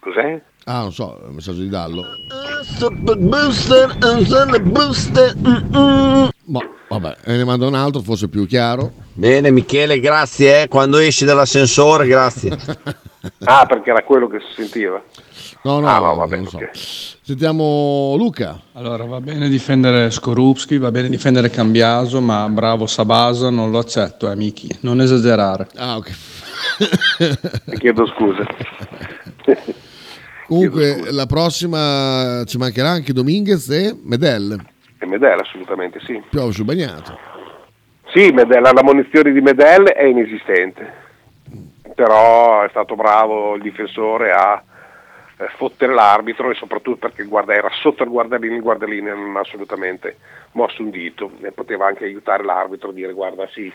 Cos'è? 0.00 0.42
Ah, 0.64 0.80
non 0.80 0.92
so, 0.92 1.20
il 1.28 1.32
messaggio 1.34 1.60
di 1.60 1.68
Dallo. 1.68 2.02
Ma 6.46 6.60
vabbè, 6.88 7.16
e 7.24 7.36
ne 7.36 7.44
manda 7.44 7.66
un 7.66 7.74
altro, 7.74 8.00
forse 8.00 8.28
più 8.28 8.46
chiaro. 8.46 8.92
Bene 9.12 9.50
Michele, 9.50 10.00
grazie. 10.00 10.62
eh. 10.62 10.68
Quando 10.68 10.98
esci 10.98 11.24
dall'ascensore, 11.24 12.06
grazie. 12.06 12.56
ah 13.44 13.66
perché 13.66 13.90
era 13.90 14.02
quello 14.02 14.26
che 14.28 14.38
si 14.40 14.54
sentiva 14.62 15.02
No, 15.62 15.80
no, 15.80 15.88
Ah, 15.88 15.98
no, 15.98 16.14
vabbè, 16.14 16.36
non 16.36 16.46
so. 16.46 16.58
ok. 16.58 16.70
Sentiamo 17.22 18.14
Luca. 18.16 18.60
Allora, 18.74 19.04
va 19.04 19.20
bene 19.20 19.48
difendere 19.48 20.10
Skorupski, 20.12 20.78
va 20.78 20.92
bene 20.92 21.08
difendere 21.08 21.50
Cambiaso, 21.50 22.20
ma 22.20 22.48
bravo 22.48 22.86
Sabasa 22.86 23.50
non 23.50 23.72
lo 23.72 23.78
accetto, 23.80 24.30
eh, 24.30 24.36
Miki. 24.36 24.68
Non 24.82 25.00
esagerare. 25.00 25.66
Ah, 25.74 25.96
ok. 25.96 26.10
Chiedo 27.78 28.06
scusa 28.06 28.46
Comunque, 30.46 31.10
la 31.10 31.26
prossima 31.26 32.42
ci 32.46 32.56
mancherà 32.58 32.90
anche 32.90 33.12
Dominguez 33.12 33.68
e 33.70 33.96
Medel. 34.04 34.56
e 34.98 35.06
Medel 35.06 35.40
assolutamente 35.40 35.98
sì 36.06 36.22
Piove 36.30 36.52
sul 36.52 36.64
bagnato. 36.64 37.18
Sì, 38.14 38.30
Medel, 38.30 38.62
la 38.62 38.82
munizione 38.84 39.32
di 39.32 39.40
Medel 39.40 39.88
è 39.88 40.04
inesistente, 40.04 40.92
però 41.96 42.62
è 42.62 42.68
stato 42.68 42.94
bravo 42.94 43.54
il 43.54 43.62
difensore 43.62 44.30
a 44.30 44.62
eh, 45.38 45.48
fottere 45.56 45.94
l'arbitro 45.94 46.50
e 46.50 46.54
soprattutto 46.54 46.98
perché 46.98 47.24
guarda, 47.24 47.54
era 47.54 47.70
sotto 47.80 48.02
il 48.02 48.10
guardalino, 48.10 48.54
il 48.54 48.60
guardalino 48.60 49.14
non 49.14 49.34
ha 49.36 49.40
assolutamente 49.40 50.18
mosso 50.52 50.82
un 50.82 50.90
dito 50.90 51.32
e 51.40 51.52
poteva 51.52 51.86
anche 51.86 52.04
aiutare 52.04 52.44
l'arbitro 52.44 52.90
a 52.90 52.92
dire 52.92 53.12
guarda 53.12 53.48
sì, 53.48 53.72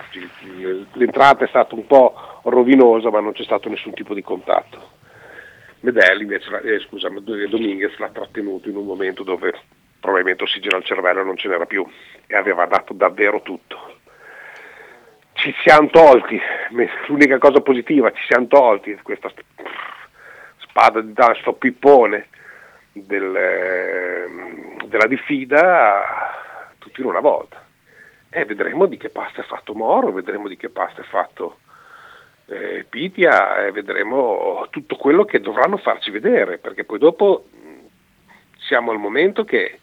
l'entrata 0.93 1.45
è 1.45 1.47
stata 1.47 1.73
un 1.73 1.87
po' 1.87 2.13
rovinosa 2.43 3.09
ma 3.09 3.19
non 3.19 3.33
c'è 3.33 3.43
stato 3.43 3.69
nessun 3.69 3.93
tipo 3.93 4.13
di 4.13 4.21
contatto. 4.21 4.99
Medel 5.79 6.21
invece, 6.21 6.61
eh, 6.61 6.79
scusa, 6.81 7.09
Dominguez 7.09 7.97
l'ha 7.97 8.09
trattenuto 8.09 8.69
in 8.69 8.75
un 8.75 8.85
momento 8.85 9.23
dove 9.23 9.51
probabilmente 9.99 10.43
ossigeno 10.43 10.77
al 10.77 10.83
cervello 10.83 11.23
non 11.23 11.37
ce 11.37 11.47
n'era 11.47 11.65
più 11.65 11.83
e 12.27 12.35
aveva 12.35 12.67
dato 12.67 12.93
davvero 12.93 13.41
tutto 13.41 13.90
ci 15.41 15.53
siamo 15.63 15.89
tolti, 15.89 16.39
l'unica 17.07 17.39
cosa 17.39 17.61
positiva, 17.61 18.11
ci 18.11 18.23
siamo 18.27 18.45
tolti 18.45 18.95
questa 19.01 19.27
st- 19.29 19.43
spada 20.59 21.01
di 21.01 21.13
da- 21.13 21.35
sto 21.39 21.53
pippone 21.53 22.27
del, 22.91 23.35
ehm, 23.35 24.85
della 24.85 25.07
diffida 25.07 26.75
tutti 26.77 27.01
in 27.01 27.07
una 27.07 27.21
volta. 27.21 27.59
E 28.29 28.45
vedremo 28.45 28.85
di 28.85 28.97
che 28.97 29.09
pasta 29.09 29.41
è 29.41 29.43
fatto 29.43 29.73
Moro, 29.73 30.11
vedremo 30.11 30.47
di 30.47 30.57
che 30.57 30.69
pasta 30.69 31.01
è 31.01 31.05
fatto 31.05 31.57
eh, 32.45 32.85
Pitia 32.87 33.65
e 33.65 33.71
vedremo 33.71 34.67
tutto 34.69 34.95
quello 34.95 35.25
che 35.25 35.39
dovranno 35.39 35.77
farci 35.77 36.11
vedere, 36.11 36.59
perché 36.59 36.83
poi 36.83 36.99
dopo 36.99 37.45
siamo 38.59 38.91
al 38.91 38.99
momento 38.99 39.43
che 39.43 39.79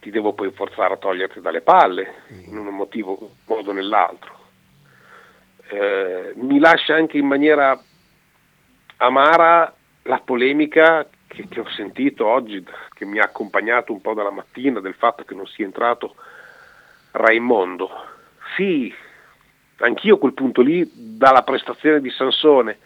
ti 0.00 0.10
devo 0.10 0.34
poi 0.34 0.50
forzare 0.50 0.92
a 0.92 0.98
toglierti 0.98 1.40
dalle 1.40 1.62
palle 1.62 2.24
in 2.46 2.58
un 2.58 2.66
motivo, 2.66 3.16
un 3.18 3.28
modo 3.46 3.70
o 3.70 3.72
nell'altro. 3.72 4.37
Eh, 5.70 6.32
mi 6.36 6.58
lascia 6.58 6.94
anche 6.94 7.18
in 7.18 7.26
maniera 7.26 7.78
amara 8.98 9.74
la 10.02 10.20
polemica 10.20 11.06
che, 11.26 11.46
che 11.46 11.60
ho 11.60 11.68
sentito 11.70 12.26
oggi, 12.26 12.64
che 12.94 13.04
mi 13.04 13.18
ha 13.18 13.24
accompagnato 13.24 13.92
un 13.92 14.00
po' 14.00 14.14
dalla 14.14 14.30
mattina, 14.30 14.80
del 14.80 14.94
fatto 14.94 15.24
che 15.24 15.34
non 15.34 15.46
sia 15.46 15.66
entrato 15.66 16.14
Raimondo. 17.12 17.90
Sì, 18.56 18.92
anch'io 19.78 20.14
a 20.14 20.18
quel 20.18 20.32
punto 20.32 20.62
lì, 20.62 20.90
dalla 20.94 21.42
prestazione 21.42 22.00
di 22.00 22.10
Sansone, 22.10 22.78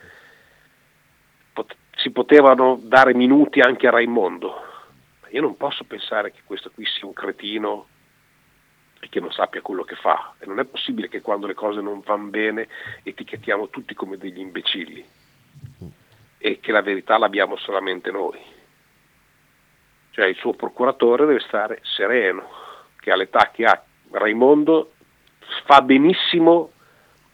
pot- 1.53 1.77
si 1.97 2.11
potevano 2.11 2.81
dare 2.83 3.15
minuti 3.15 3.61
anche 3.61 3.87
a 3.87 3.91
Raimondo. 3.91 4.71
Io 5.31 5.41
non 5.41 5.57
posso 5.57 5.85
pensare 5.85 6.33
che 6.33 6.41
questo 6.45 6.71
qui 6.75 6.85
sia 6.85 7.07
un 7.07 7.13
cretino 7.13 7.87
e 9.05 9.09
che 9.09 9.19
non 9.19 9.33
sappia 9.33 9.61
quello 9.63 9.83
che 9.83 9.97
fa. 9.97 10.35
E 10.39 10.47
non 10.47 10.61
è 10.61 10.65
possibile 10.65 11.09
che 11.09 11.21
quando 11.21 11.49
le 11.49 11.55
cose 11.55 11.81
non 11.81 12.03
vanno 12.05 12.29
bene 12.29 12.69
etichettiamo 13.03 13.69
tutti 13.69 13.95
come 13.95 14.17
degli 14.17 14.39
imbecilli 14.39 15.05
e 16.39 16.61
che 16.61 16.71
la 16.71 16.83
verità 16.83 17.19
l'abbiamo 17.19 17.57
solamente 17.57 18.13
noi. 18.13 18.39
Cioè 20.11 20.27
il 20.27 20.37
suo 20.37 20.53
procuratore 20.53 21.27
deve 21.27 21.41
stare 21.41 21.81
sereno, 21.83 22.49
che 23.01 23.11
all'età 23.11 23.51
che 23.53 23.65
ha 23.65 23.83
Raimondo 24.13 24.93
fa 25.65 25.83
benissimo 25.83 26.71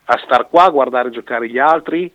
a 0.04 0.18
star 0.24 0.48
qua 0.48 0.64
a 0.64 0.70
guardare 0.70 1.10
giocare 1.10 1.50
gli 1.50 1.58
altri 1.58 2.10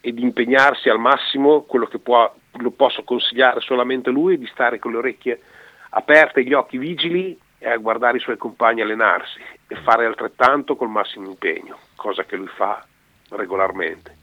ed 0.00 0.18
impegnarsi 0.18 0.88
al 0.88 0.98
massimo, 0.98 1.64
quello 1.64 1.86
che 1.86 1.98
può, 1.98 2.34
lo 2.52 2.70
posso 2.70 3.04
consigliare 3.04 3.60
solamente 3.60 4.08
lui, 4.08 4.38
di 4.38 4.46
stare 4.46 4.78
con 4.78 4.92
le 4.92 4.98
orecchie 4.98 5.42
aperte 5.90 6.44
gli 6.44 6.54
occhi 6.54 6.78
vigili 6.78 7.38
e 7.64 7.70
a 7.70 7.78
guardare 7.78 8.18
i 8.18 8.20
suoi 8.20 8.36
compagni 8.36 8.82
allenarsi 8.82 9.40
e 9.66 9.76
fare 9.76 10.04
altrettanto 10.04 10.76
col 10.76 10.90
massimo 10.90 11.26
impegno, 11.28 11.78
cosa 11.96 12.24
che 12.24 12.36
lui 12.36 12.46
fa 12.48 12.86
regolarmente. 13.30 14.18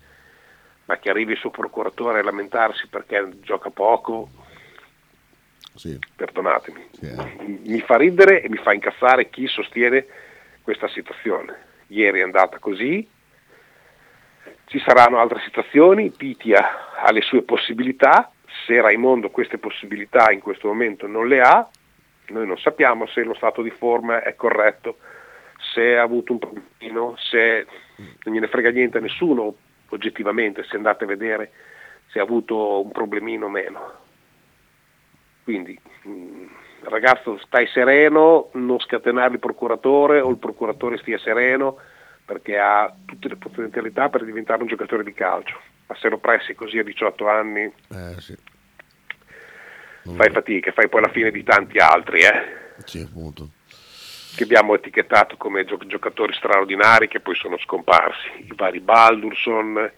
Ma 0.86 0.98
che 0.98 1.10
arrivi 1.10 1.32
il 1.32 1.40
suo 1.40 1.50
procuratore 1.50 2.20
a 2.20 2.24
lamentarsi 2.24 2.88
perché 2.88 3.40
gioca 3.42 3.72
poco, 3.72 4.30
Sì. 5.74 5.98
perdonatemi, 6.16 6.90
Sì, 6.92 7.06
eh. 7.08 7.60
mi 7.66 7.80
fa 7.82 7.98
ridere 7.98 8.44
e 8.44 8.50
mi 8.50 8.58
fa 8.58 8.74
incazzare 8.74 9.32
chi 9.32 9.48
sostiene 9.48 10.06
questa 10.62 10.88
situazione. 10.90 11.70
Ieri 11.88 12.20
è 12.20 12.24
andata 12.24 12.60
così, 12.60 13.10
ci 14.66 14.80
saranno 14.86 15.18
altre 15.20 15.40
situazioni, 15.40 16.12
Pitia 16.12 16.94
ha 17.02 17.12
le 17.12 17.22
sue 17.22 17.42
possibilità, 17.42 18.32
se 18.68 18.80
Raimondo 18.80 19.32
queste 19.32 19.58
possibilità 19.58 20.30
in 20.30 20.42
questo 20.42 20.68
momento 20.68 21.08
non 21.08 21.28
le 21.28 21.42
ha, 21.42 21.68
noi 22.32 22.48
non 22.48 22.58
sappiamo 22.58 23.06
se 23.08 23.24
lo 23.24 23.34
stato 23.34 23.62
di 23.62 23.70
forma 23.70 24.24
è 24.24 24.36
corretto, 24.36 24.98
se 25.74 25.98
ha 25.98 26.02
avuto 26.02 26.34
un 26.34 26.40
problemino, 26.40 27.16
se 27.18 27.66
non 28.24 28.34
gliene 28.34 28.48
frega 28.48 28.72
niente 28.72 28.98
a 28.98 29.02
nessuno 29.02 29.56
oggettivamente, 29.90 30.64
se 30.64 30.76
andate 30.76 31.04
a 31.04 31.08
vedere 31.08 31.52
se 32.12 32.20
ha 32.20 32.24
avuto 32.24 32.82
un 32.82 32.92
problemino 32.92 33.46
o 33.46 33.50
meno. 33.50 33.94
Quindi 35.44 35.80
mh, 36.04 36.46
ragazzo 36.84 37.38
stai 37.40 37.68
sereno, 37.68 38.50
non 38.54 38.80
scatenare 38.80 39.34
il 39.34 39.40
procuratore 39.40 40.20
o 40.20 40.30
il 40.30 40.38
procuratore 40.38 40.98
stia 40.98 41.18
sereno 41.18 41.78
perché 42.24 42.58
ha 42.58 42.94
tutte 43.06 43.28
le 43.28 43.36
potenzialità 43.36 44.10
per 44.10 44.24
diventare 44.24 44.62
un 44.62 44.68
giocatore 44.68 45.04
di 45.04 45.14
calcio. 45.14 45.60
Ma 45.88 45.96
se 45.96 46.10
lo 46.10 46.18
pressi 46.18 46.54
così 46.54 46.80
a 46.80 46.84
18 46.84 47.28
anni 47.28 47.64
Eh, 47.64 48.20
sì. 48.20 48.38
Non 50.04 50.16
fai 50.16 50.32
fatica, 50.32 50.72
fai 50.72 50.90
poi 50.90 51.02
la 51.02 51.10
fine 51.12 51.32
di 51.32 51.44
tanti 51.44 51.78
altri, 51.78 52.22
eh, 52.22 52.44
Sì, 52.86 53.00
appunto. 53.02 53.50
che 54.36 54.44
abbiamo 54.44 54.74
etichettato 54.76 55.38
come 55.38 55.64
gio- 55.66 55.78
giocatori 55.86 56.34
straordinari 56.34 57.08
che 57.08 57.20
poi 57.20 57.36
sono 57.36 57.58
scomparsi. 57.60 58.28
I 58.48 58.54
vari 58.56 58.80
Baldurson, 58.80 59.92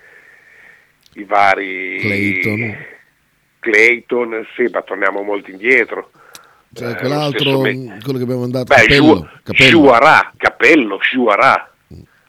i 1.14 1.24
vari 1.24 2.00
Clayton. 2.00 2.86
Clayton, 3.60 4.48
sì, 4.56 4.68
ma 4.72 4.82
torniamo 4.82 5.22
molto 5.22 5.50
indietro. 5.52 6.12
Cioè, 6.74 6.90
Eh, 6.92 6.96
quell'altro, 6.96 7.62
me- 7.62 8.00
quello 8.02 8.18
che 8.18 8.24
abbiamo 8.24 8.42
mandato, 8.42 8.66
Beh, 8.74 8.82
Capello. 8.82 9.04
Ju- 9.16 9.30
Capello. 9.44 9.70
Juarà, 9.80 10.34
Capello, 10.36 10.98
Juarà. 10.98 11.72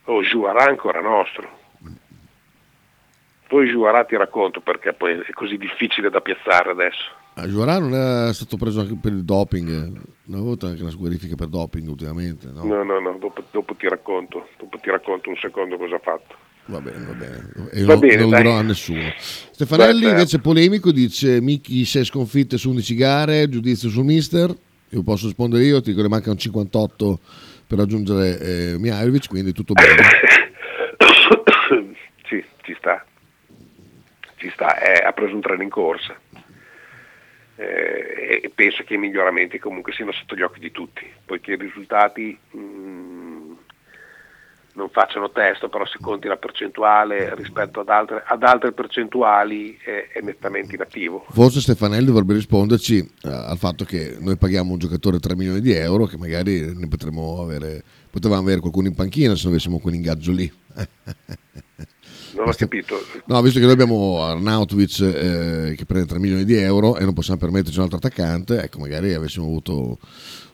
Oh, 0.05 0.21
Juarà 0.21 0.65
ancora 0.65 1.01
nostro. 1.01 1.63
Poi 3.47 3.67
Juarà 3.69 4.03
ti 4.05 4.15
racconto 4.15 4.59
perché 4.61 4.93
poi 4.93 5.19
è 5.19 5.31
così 5.33 5.57
difficile 5.57 6.09
da 6.09 6.21
piazzare 6.21 6.71
adesso. 6.71 7.11
Giovanni 7.47 7.89
non 7.89 8.29
è 8.29 8.33
stato 8.33 8.55
preso 8.55 8.79
anche 8.79 8.97
per 8.99 9.11
il 9.11 9.25
doping, 9.25 9.69
non 10.23 10.39
ha 10.39 10.41
avuto 10.41 10.67
anche 10.67 10.81
una 10.81 10.93
verifica 10.97 11.35
per 11.35 11.47
doping 11.47 11.87
ultimamente, 11.89 12.47
no? 12.47 12.63
No, 12.63 12.83
no, 12.83 12.99
no, 12.99 13.17
dopo, 13.19 13.43
dopo 13.51 13.75
ti 13.75 13.89
racconto, 13.89 14.47
dopo 14.57 14.77
ti 14.77 14.89
racconto 14.89 15.29
un 15.29 15.35
secondo 15.35 15.77
cosa 15.77 15.95
ha 15.95 15.99
fatto. 15.99 16.35
Va 16.67 16.79
bene, 16.79 17.05
va 17.05 17.13
bene. 17.13 17.51
E 17.71 17.83
Va 17.83 17.93
non, 17.93 17.99
bene, 17.99 18.15
non 18.15 18.29
dirò 18.29 18.57
a 18.57 18.61
nessuno. 18.61 19.13
Stefanelli 19.17 20.05
Beh, 20.05 20.09
invece 20.09 20.39
polemico 20.39 20.91
dice 20.91 21.41
Micchi 21.41 21.85
6 21.85 22.05
sconfitte 22.05 22.57
su 22.57 22.69
11 22.69 22.95
gare, 22.95 23.49
giudizio 23.49 23.89
sul 23.89 24.05
mister. 24.05 24.55
Io 24.89 25.03
posso 25.03 25.25
rispondere 25.25 25.63
io, 25.63 25.81
ti 25.81 25.91
dico 25.91 26.01
che 26.01 26.09
mancano 26.09 26.37
58 26.37 27.19
per 27.67 27.77
raggiungere 27.77 28.39
eh, 28.39 28.75
Mihailovic, 28.79 29.27
quindi 29.27 29.51
tutto 29.51 29.73
bene. 29.73 30.03
sì, 32.27 32.43
ci 32.61 32.75
sta. 32.77 33.05
Ci 34.37 34.49
sta, 34.53 34.79
eh, 34.79 35.05
ha 35.05 35.11
preso 35.11 35.35
un 35.35 35.41
treno 35.41 35.63
in 35.63 35.69
corsa. 35.69 36.15
Eh, 37.57 38.41
e 38.43 38.51
penso 38.53 38.83
che 38.83 38.95
i 38.95 38.97
miglioramenti 38.97 39.59
comunque 39.59 39.93
siano 39.93 40.11
sotto 40.11 40.35
gli 40.35 40.41
occhi 40.41 40.59
di 40.59 40.71
tutti, 40.71 41.09
poiché 41.25 41.53
i 41.53 41.57
risultati 41.57 42.37
mm, 42.55 43.53
non 44.75 44.89
facciano 44.89 45.31
testo, 45.31 45.69
però 45.69 45.85
se 45.85 45.97
conti 46.01 46.27
la 46.27 46.35
percentuale 46.35 47.33
rispetto 47.35 47.79
ad 47.79 47.89
altre, 47.89 48.23
ad 48.25 48.43
altre 48.43 48.73
percentuali 48.73 49.77
è, 49.77 50.09
è 50.11 50.21
nettamente 50.21 50.75
inattivo. 50.75 51.25
Forse 51.29 51.61
Stefanelli 51.61 52.05
dovrebbe 52.05 52.33
risponderci 52.33 52.99
eh, 52.99 53.29
al 53.29 53.57
fatto 53.57 53.85
che 53.85 54.17
noi 54.19 54.35
paghiamo 54.35 54.73
un 54.73 54.79
giocatore 54.79 55.19
3 55.19 55.35
milioni 55.35 55.61
di 55.61 55.71
euro, 55.71 56.05
che 56.05 56.17
magari 56.17 56.75
ne 56.75 56.87
potremmo 56.87 57.41
avere, 57.41 57.83
potevamo 58.09 58.41
avere 58.41 58.59
qualcuno 58.59 58.87
in 58.87 58.95
panchina 58.95 59.33
se 59.35 59.43
non 59.43 59.53
avessimo 59.53 59.79
quell'ingaggio 59.79 60.31
lì. 60.31 60.51
Non 62.35 62.47
ho 62.49 62.51
capito. 62.53 62.97
No, 63.25 63.41
visto 63.41 63.59
che 63.59 63.65
noi 63.65 63.73
abbiamo 63.73 64.21
Arnautovic 64.23 64.99
eh, 65.01 65.73
che 65.77 65.85
prende 65.85 66.05
3 66.07 66.19
milioni 66.19 66.43
di 66.45 66.55
euro 66.55 66.97
e 66.97 67.03
non 67.05 67.13
possiamo 67.13 67.39
permetterci 67.39 67.77
un 67.77 67.83
altro 67.83 67.97
attaccante, 67.97 68.61
ecco, 68.61 68.79
magari 68.79 69.13
avessimo 69.13 69.45
avuto... 69.45 69.97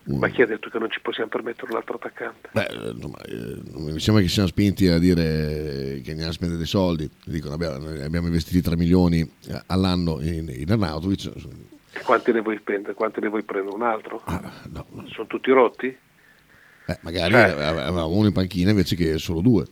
un- 0.05 0.19
Ma 0.19 0.29
chi 0.29 0.41
ha 0.43 0.45
detto 0.45 0.69
che 0.69 0.77
non 0.77 0.91
ci 0.91 0.99
possiamo 1.01 1.29
permettere 1.29 1.71
un 1.71 1.77
altro 1.77 1.95
attaccante? 1.95 2.49
Beh, 2.51 2.65
eh, 2.67 2.91
insomma, 2.95 3.17
eh, 3.23 3.57
mi 3.91 3.99
sembra 3.99 4.21
che 4.23 4.29
siano 4.29 4.47
spinti 4.47 4.87
a 4.87 4.99
dire 4.99 6.01
che 6.03 6.09
andiamo 6.11 6.29
a 6.29 6.33
spendere 6.33 6.59
dei 6.59 6.67
soldi. 6.67 7.09
Dicono, 7.25 7.55
abbiamo, 7.55 7.87
abbiamo 8.03 8.27
investiti 8.27 8.61
3 8.61 8.75
milioni 8.77 9.19
eh, 9.47 9.61
all'anno 9.67 10.19
in, 10.21 10.53
in 10.55 10.71
Arnautovic. 10.71 11.31
Quanti 12.03 12.31
ne 12.31 12.41
vuoi 12.41 12.59
prendere? 12.59 12.93
Quanti 12.93 13.19
ne 13.21 13.27
vuoi 13.27 13.43
prendere? 13.43 13.75
Un 13.75 13.81
altro? 13.81 14.21
Ah, 14.25 14.51
no. 14.71 14.85
Sono 15.11 15.27
tutti 15.27 15.49
rotti? 15.51 15.87
Eh, 16.87 16.97
magari 17.01 17.33
Eh. 17.33 17.37
avevamo 17.39 18.09
uno 18.09 18.27
in 18.27 18.33
panchina 18.33 18.69
invece 18.71 18.95
che 18.95 19.17
solo 19.17 19.41
due. 19.41 19.65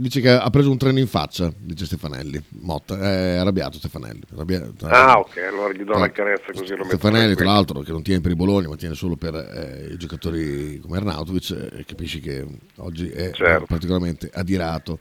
Dice 0.00 0.20
che 0.20 0.30
ha 0.30 0.48
preso 0.50 0.70
un 0.70 0.78
treno 0.78 1.00
in 1.00 1.08
faccia, 1.08 1.52
dice 1.58 1.84
Stefanelli. 1.84 2.40
Motta, 2.60 2.96
è 3.00 3.34
arrabbiato 3.38 3.78
Stefanelli. 3.78 4.20
arrabbia- 4.32 4.70
Ah, 4.82 5.18
ok, 5.18 5.36
allora 5.38 5.72
gli 5.72 5.78
do 5.78 5.86
Tra- 5.86 5.96
una 5.96 6.10
carezza 6.12 6.52
così 6.52 6.76
lo 6.76 6.84
Stefanelli, 6.84 7.34
tra 7.34 7.46
l'altro, 7.46 7.80
che 7.80 7.90
non 7.90 8.02
tiene 8.04 8.20
per 8.20 8.30
i 8.30 8.36
Bologna, 8.36 8.68
ma 8.68 8.76
tiene 8.76 8.94
solo 8.94 9.16
per 9.16 9.34
eh, 9.34 9.92
i 9.92 9.96
giocatori 9.96 10.78
come 10.78 10.98
Arnautovic, 10.98 11.50
eh, 11.72 11.84
capisci 11.84 12.20
che 12.20 12.46
oggi 12.76 13.08
è 13.08 13.32
Certo. 13.32 13.64
particolarmente 13.66 14.30
adirato. 14.32 15.00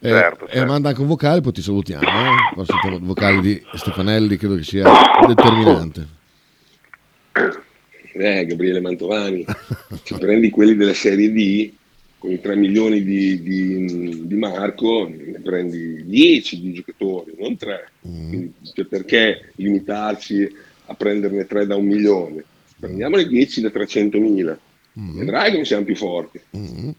Eh, 0.00 0.08
Certo, 0.08 0.46
E 0.48 0.50
certo. 0.54 0.66
manda 0.66 0.88
anche 0.88 1.00
un 1.00 1.06
vocale, 1.06 1.40
poi 1.40 1.52
ti 1.52 1.62
salutiamo. 1.62 2.02
Eh? 2.02 2.60
Il 2.92 3.00
vocale 3.02 3.40
di 3.40 3.62
Stefanelli, 3.74 4.36
credo 4.36 4.56
che 4.56 4.64
sia 4.64 4.90
determinante. 5.28 6.08
Eh, 8.16 8.46
Gabriele 8.46 8.80
Mantovani, 8.80 9.44
se 10.02 10.18
prendi 10.18 10.50
quelli 10.50 10.74
della 10.74 10.92
Serie 10.94 11.30
D, 11.32 11.72
3 12.40 12.56
milioni 12.56 13.02
di, 13.02 13.42
di- 13.42 14.26
di 14.26 14.34
Marco, 14.34 15.08
ne 15.08 15.40
prendi 15.40 16.04
10 16.04 16.60
di 16.60 16.72
giocatori, 16.72 17.34
non 17.38 17.56
3. 17.56 17.90
Quindi, 18.00 18.54
cioè, 18.72 18.86
perché 18.86 19.52
limitarci 19.56 20.50
a 20.86 20.94
prenderne 20.94 21.46
3 21.46 21.66
da 21.66 21.76
un 21.76 21.86
milione? 21.86 22.44
Prendiamone 22.78 23.26
10 23.26 23.60
da 23.60 23.70
300 23.70 24.18
mila. 24.18 24.58
Vedrai 24.92 25.52
come 25.52 25.64
siamo 25.64 25.84
più 25.84 25.96
forti. 25.96 26.40
Mm. 26.56 26.90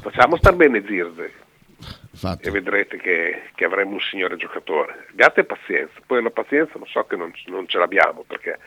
Facciamo 0.00 0.36
star 0.36 0.56
bene 0.56 0.82
Zirze 0.86 1.30
Infatti, 2.10 2.48
e 2.48 2.50
vedrete 2.50 2.96
che, 2.96 3.42
che 3.54 3.64
avremo 3.64 3.92
un 3.92 4.00
signore 4.00 4.36
giocatore. 4.36 5.06
Abbiate 5.10 5.44
pazienza, 5.44 6.00
poi 6.04 6.22
la 6.22 6.30
pazienza 6.30 6.78
lo 6.78 6.86
so 6.86 7.04
che 7.04 7.16
non, 7.16 7.32
non 7.46 7.68
ce 7.68 7.78
l'abbiamo 7.78 8.24
perché 8.26 8.58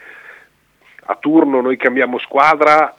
a 1.04 1.16
turno 1.16 1.60
noi 1.60 1.76
cambiamo 1.78 2.18
squadra 2.20 2.96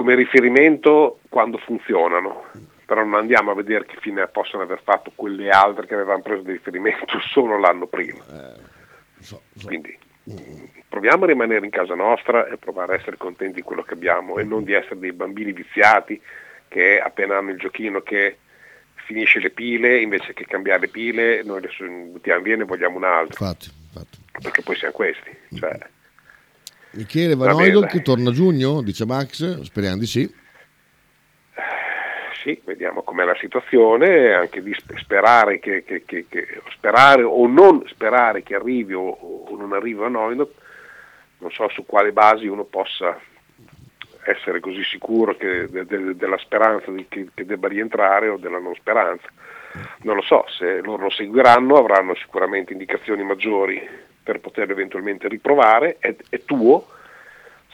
come 0.00 0.14
riferimento 0.14 1.20
quando 1.28 1.58
funzionano, 1.58 2.44
però 2.86 3.04
non 3.04 3.16
andiamo 3.16 3.50
a 3.50 3.54
vedere 3.54 3.84
che 3.84 3.98
fine 4.00 4.26
possono 4.28 4.62
aver 4.62 4.80
fatto 4.82 5.12
quelle 5.14 5.50
altre 5.50 5.86
che 5.86 5.92
avevamo 5.92 6.22
preso 6.22 6.40
di 6.40 6.52
riferimento 6.52 7.20
solo 7.30 7.58
l'anno 7.58 7.86
prima. 7.86 8.24
so- 9.18 9.42
Quindi 9.62 9.94
proviamo 10.88 11.24
a 11.24 11.26
rimanere 11.26 11.66
in 11.66 11.70
casa 11.70 11.94
nostra 11.94 12.46
e 12.46 12.56
provare 12.56 12.94
a 12.94 12.96
essere 12.96 13.18
contenti 13.18 13.56
di 13.56 13.62
quello 13.62 13.82
che 13.82 13.92
abbiamo 13.92 14.38
e 14.38 14.42
non 14.42 14.64
di 14.64 14.72
essere 14.72 14.98
dei 14.98 15.12
bambini 15.12 15.52
viziati 15.52 16.18
che 16.68 16.98
appena 16.98 17.36
hanno 17.36 17.50
il 17.50 17.58
giochino 17.58 18.00
che 18.00 18.38
finisce 18.94 19.38
le 19.38 19.50
pile 19.50 20.00
invece 20.00 20.32
che 20.32 20.46
cambiare 20.46 20.80
le 20.80 20.88
pile 20.88 21.42
noi 21.42 21.60
le 21.60 21.68
su- 21.68 21.84
buttiamo 22.12 22.40
via 22.40 22.54
e 22.54 22.56
ne 22.58 22.64
vogliamo 22.64 22.96
un 22.96 23.04
altro 23.04 23.44
infatti, 23.44 23.70
infatti. 23.88 24.18
perché 24.40 24.62
poi 24.62 24.76
siamo 24.76 24.94
questi 24.94 25.36
cioè, 25.56 25.78
Michele 26.92 27.34
Va 27.36 27.52
Van 27.52 27.56
dai. 27.80 27.86
che 27.88 28.02
torna 28.02 28.30
a 28.30 28.32
giugno, 28.32 28.82
dice 28.82 29.06
Max, 29.06 29.60
speriamo 29.62 29.98
di 29.98 30.06
sì. 30.06 30.34
sì, 32.42 32.60
vediamo 32.64 33.02
com'è 33.02 33.24
la 33.24 33.36
situazione 33.38 34.32
anche 34.32 34.62
di 34.62 34.72
sp- 34.74 34.96
sperare 34.96 35.58
che, 35.58 35.84
che- 35.84 36.04
che- 36.06 36.26
sperare 36.72 37.22
o 37.22 37.46
non 37.46 37.84
sperare 37.88 38.42
che 38.42 38.54
arrivi 38.54 38.94
o, 38.94 39.08
o 39.10 39.56
non 39.56 39.72
arrivi 39.74 40.02
a 40.02 40.08
noi 40.08 40.34
non 40.36 41.50
so 41.50 41.68
su 41.68 41.84
quali 41.86 42.12
basi 42.12 42.46
uno 42.46 42.64
possa 42.64 43.18
essere 44.24 44.60
così 44.60 44.82
sicuro 44.84 45.36
che- 45.36 45.66
de- 45.70 45.84
de- 45.84 46.16
della 46.16 46.38
speranza 46.38 46.90
di 46.90 47.06
che, 47.08 47.28
che 47.34 47.44
debba 47.44 47.68
rientrare 47.68 48.28
o 48.28 48.36
della 48.38 48.58
non 48.58 48.74
speranza. 48.74 49.28
Non 50.02 50.16
lo 50.16 50.22
so, 50.22 50.44
se 50.48 50.80
loro 50.82 51.04
lo 51.04 51.10
seguiranno 51.10 51.76
avranno 51.76 52.14
sicuramente 52.16 52.72
indicazioni 52.72 53.22
maggiori 53.22 53.80
per 54.30 54.38
poterlo 54.38 54.72
eventualmente 54.74 55.26
riprovare, 55.26 55.96
è, 55.98 56.14
è 56.28 56.44
tuo, 56.44 56.86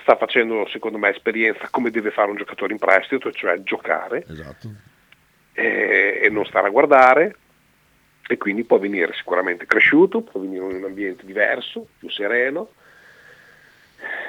sta 0.00 0.16
facendo 0.16 0.66
secondo 0.68 0.96
me 0.96 1.10
esperienza 1.10 1.68
come 1.70 1.90
deve 1.90 2.10
fare 2.10 2.30
un 2.30 2.36
giocatore 2.38 2.72
in 2.72 2.78
prestito, 2.78 3.30
cioè 3.30 3.60
giocare 3.60 4.24
Esatto. 4.26 4.70
e, 5.52 6.20
e 6.22 6.30
non 6.30 6.46
stare 6.46 6.68
a 6.68 6.70
guardare 6.70 7.36
e 8.26 8.38
quindi 8.38 8.64
può 8.64 8.78
venire 8.78 9.12
sicuramente 9.12 9.66
cresciuto, 9.66 10.22
può 10.22 10.40
venire 10.40 10.64
in 10.64 10.76
un 10.76 10.84
ambiente 10.84 11.26
diverso, 11.26 11.88
più 11.98 12.08
sereno, 12.08 12.70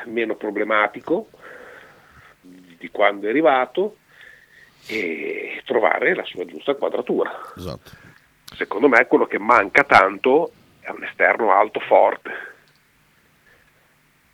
meno 0.07 0.35
problematico 0.35 1.29
di 2.41 2.89
quando 2.91 3.27
è 3.27 3.29
arrivato 3.29 3.99
e 4.85 5.61
trovare 5.65 6.13
la 6.13 6.25
sua 6.25 6.45
giusta 6.45 6.75
quadratura. 6.75 7.31
Esatto. 7.55 7.91
Secondo 8.53 8.89
me 8.89 9.07
quello 9.07 9.27
che 9.27 9.39
manca 9.39 9.85
tanto 9.85 10.51
è 10.87 10.91
un 10.91 11.03
esterno 11.03 11.51
alto 11.51 11.81
forte. 11.81 12.29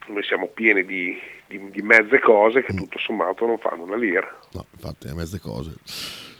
Noi 0.08 0.24
siamo 0.24 0.48
pieni 0.54 0.86
di, 0.86 1.18
di- 1.48 1.72
di 1.72 1.82
mezze 1.82 2.20
cose 2.20 2.62
che 2.64 2.74
tutto 2.74 3.00
sommato 3.00 3.46
non 3.48 3.58
fanno 3.58 3.84
una 3.84 3.96
lira. 3.96 4.28
No, 4.52 4.66
infatti, 4.72 5.08
le 5.08 5.14
mezze 5.16 5.40
cose 5.40 5.74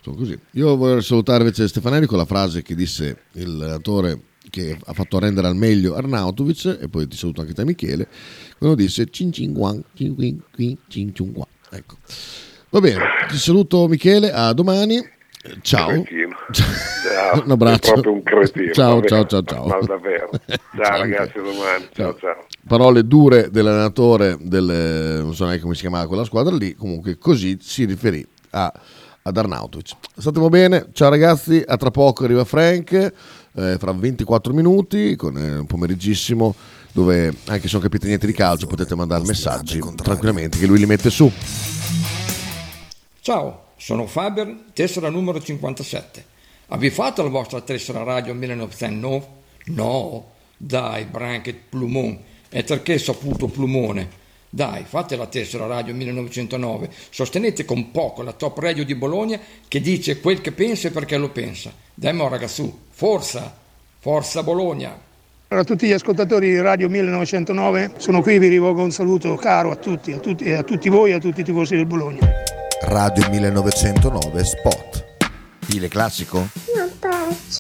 sono 0.02 0.16
così. 0.16 0.38
Io 0.52 0.76
vorrei 0.76 1.02
salutare 1.02 1.40
invece 1.44 1.68
Stefanelli 1.68 2.06
con 2.06 2.18
la 2.18 2.26
frase 2.26 2.62
che 2.62 2.76
disse 2.76 3.24
il 3.34 3.50
allenatore 3.62 4.20
che 4.50 4.78
ha 4.86 4.94
fatto 4.94 5.18
rendere 5.18 5.48
al 5.48 5.56
meglio 5.56 5.96
Arnautovic 5.96 6.78
e 6.82 6.90
poi 6.90 7.08
ti 7.08 7.16
saluto 7.16 7.42
anche 7.42 7.54
te 7.54 7.64
Michele 7.64 8.08
quando 8.58 8.76
disse 8.76 9.10
cin 9.10 9.32
cin 9.32 9.54
guan 9.54 9.82
cin 9.96 10.14
quin 10.14 10.44
quin 10.54 10.78
cin 10.90 11.16
ciun 11.16 11.32
guan 11.32 11.48
ecco 11.72 11.96
va 12.70 12.82
bene 12.82 13.00
ti 13.30 13.38
saluto 13.38 13.88
Michele 13.88 14.32
a 14.34 14.52
domani 14.54 14.98
Eh, 14.98 15.10
ciao 15.62 15.88
Cretino. 15.90 16.36
Ciao. 16.54 17.44
un 17.44 17.52
abbraccio 17.52 17.90
È 17.90 17.94
proprio 17.94 18.14
un 18.14 18.24
cretino. 18.24 18.72
ciao 18.74 18.96
vabbè. 18.96 19.08
ciao 19.08 19.26
ciao 19.26 19.44
ciao 19.44 19.66
Ma 19.68 19.80
davvero. 19.80 20.30
Ciao, 20.48 20.84
Ciao, 20.84 20.98
ragazzi, 21.00 21.34
domani. 21.36 21.88
Ciao 21.94 22.16
ciao. 22.18 22.46
parole 22.68 23.06
dure 23.06 23.50
dell'allenatore 23.52 24.38
del, 24.40 25.20
non 25.22 25.34
so 25.36 25.44
neanche 25.46 25.62
come 25.62 25.76
si 25.76 25.82
chiamava 25.82 26.08
quella 26.08 26.24
squadra 26.24 26.56
lì 26.56 26.76
comunque 26.76 27.18
così 27.18 27.58
si 27.62 27.86
riferì 27.86 28.26
a, 28.52 28.72
ad 29.24 29.38
Arnautovic 29.38 29.92
statemo 30.18 30.50
bene 30.50 30.88
ciao 30.94 31.10
ragazzi 31.10 31.62
a 31.66 31.76
tra 31.78 31.92
poco 31.92 32.24
arriva 32.24 32.44
Frank 32.46 32.92
eh, 33.56 33.76
fra 33.78 33.92
24 33.92 34.54
minuti 34.54 35.16
con 35.16 35.38
eh, 35.38 35.58
un 35.58 35.66
pomeriggissimo 35.66 36.56
dove 36.92 37.34
anche 37.48 37.68
se 37.68 37.74
non 37.74 37.82
capite 37.82 38.08
niente 38.08 38.26
di 38.28 38.34
calcio 38.34 38.66
potete 38.68 38.96
mandare 38.96 39.24
messaggi 39.26 39.80
tranquillamente 39.96 40.58
che 40.58 40.66
lui 40.68 40.78
li 40.80 40.86
mette 40.86 41.10
su 41.10 41.30
Ciao, 43.22 43.63
sono 43.84 44.08
Faber, 44.08 44.68
tessera 44.72 45.10
numero 45.10 45.42
57. 45.42 46.26
Avete 46.68 46.94
fatto 46.94 47.22
la 47.22 47.28
vostra 47.28 47.60
tessera 47.60 48.02
radio 48.04 48.34
1909? 48.34 49.26
No, 49.66 50.32
dai, 50.56 51.04
Branket 51.04 51.58
Plumon, 51.68 52.18
è 52.48 52.64
perché 52.64 52.98
saputo 52.98 53.48
Plumone. 53.48 54.22
Dai, 54.50 54.86
fate 54.88 55.18
la 55.18 55.28
tessera 55.28 55.66
radio 55.66 55.94
1909, 55.94 56.90
sostenete 57.10 57.66
con 57.66 57.92
poco 57.92 58.22
la 58.22 58.32
top 58.32 58.60
radio 58.60 58.86
di 58.86 58.96
Bologna 58.96 59.38
che 59.68 59.82
dice 59.82 60.22
quel 60.22 60.40
che 60.40 60.54
pensa 60.54 60.88
e 60.88 60.92
perché 60.92 61.18
lo 61.18 61.32
pensa. 61.32 61.74
Dai, 61.94 62.14
mo 62.14 62.30
ragazzu, 62.30 62.84
forza, 62.90 63.54
forza 64.00 64.44
Bologna. 64.44 64.98
Allora, 65.50 65.66
a 65.66 65.70
tutti 65.70 65.88
gli 65.88 65.92
ascoltatori 65.92 66.52
di 66.52 66.62
Radio 66.62 66.88
1909, 66.88 67.96
sono 67.98 68.22
qui, 68.22 68.40
vi 68.40 68.48
rivolgo 68.48 68.82
un 68.82 68.92
saluto 68.92 69.36
caro 69.36 69.72
a 69.72 69.76
tutti, 69.76 70.14
a 70.14 70.20
tutti, 70.20 70.50
a 70.54 70.64
tutti 70.64 70.88
voi 70.88 71.12
e 71.12 71.16
a 71.16 71.20
tutti 71.20 71.42
i 71.42 71.44
tifosi 71.44 71.76
del 71.76 71.86
Bologna. 71.86 72.53
Radio 72.86 73.28
1909 73.30 74.44
Spot. 74.44 75.06
Stile 75.62 75.88
classico? 75.88 76.50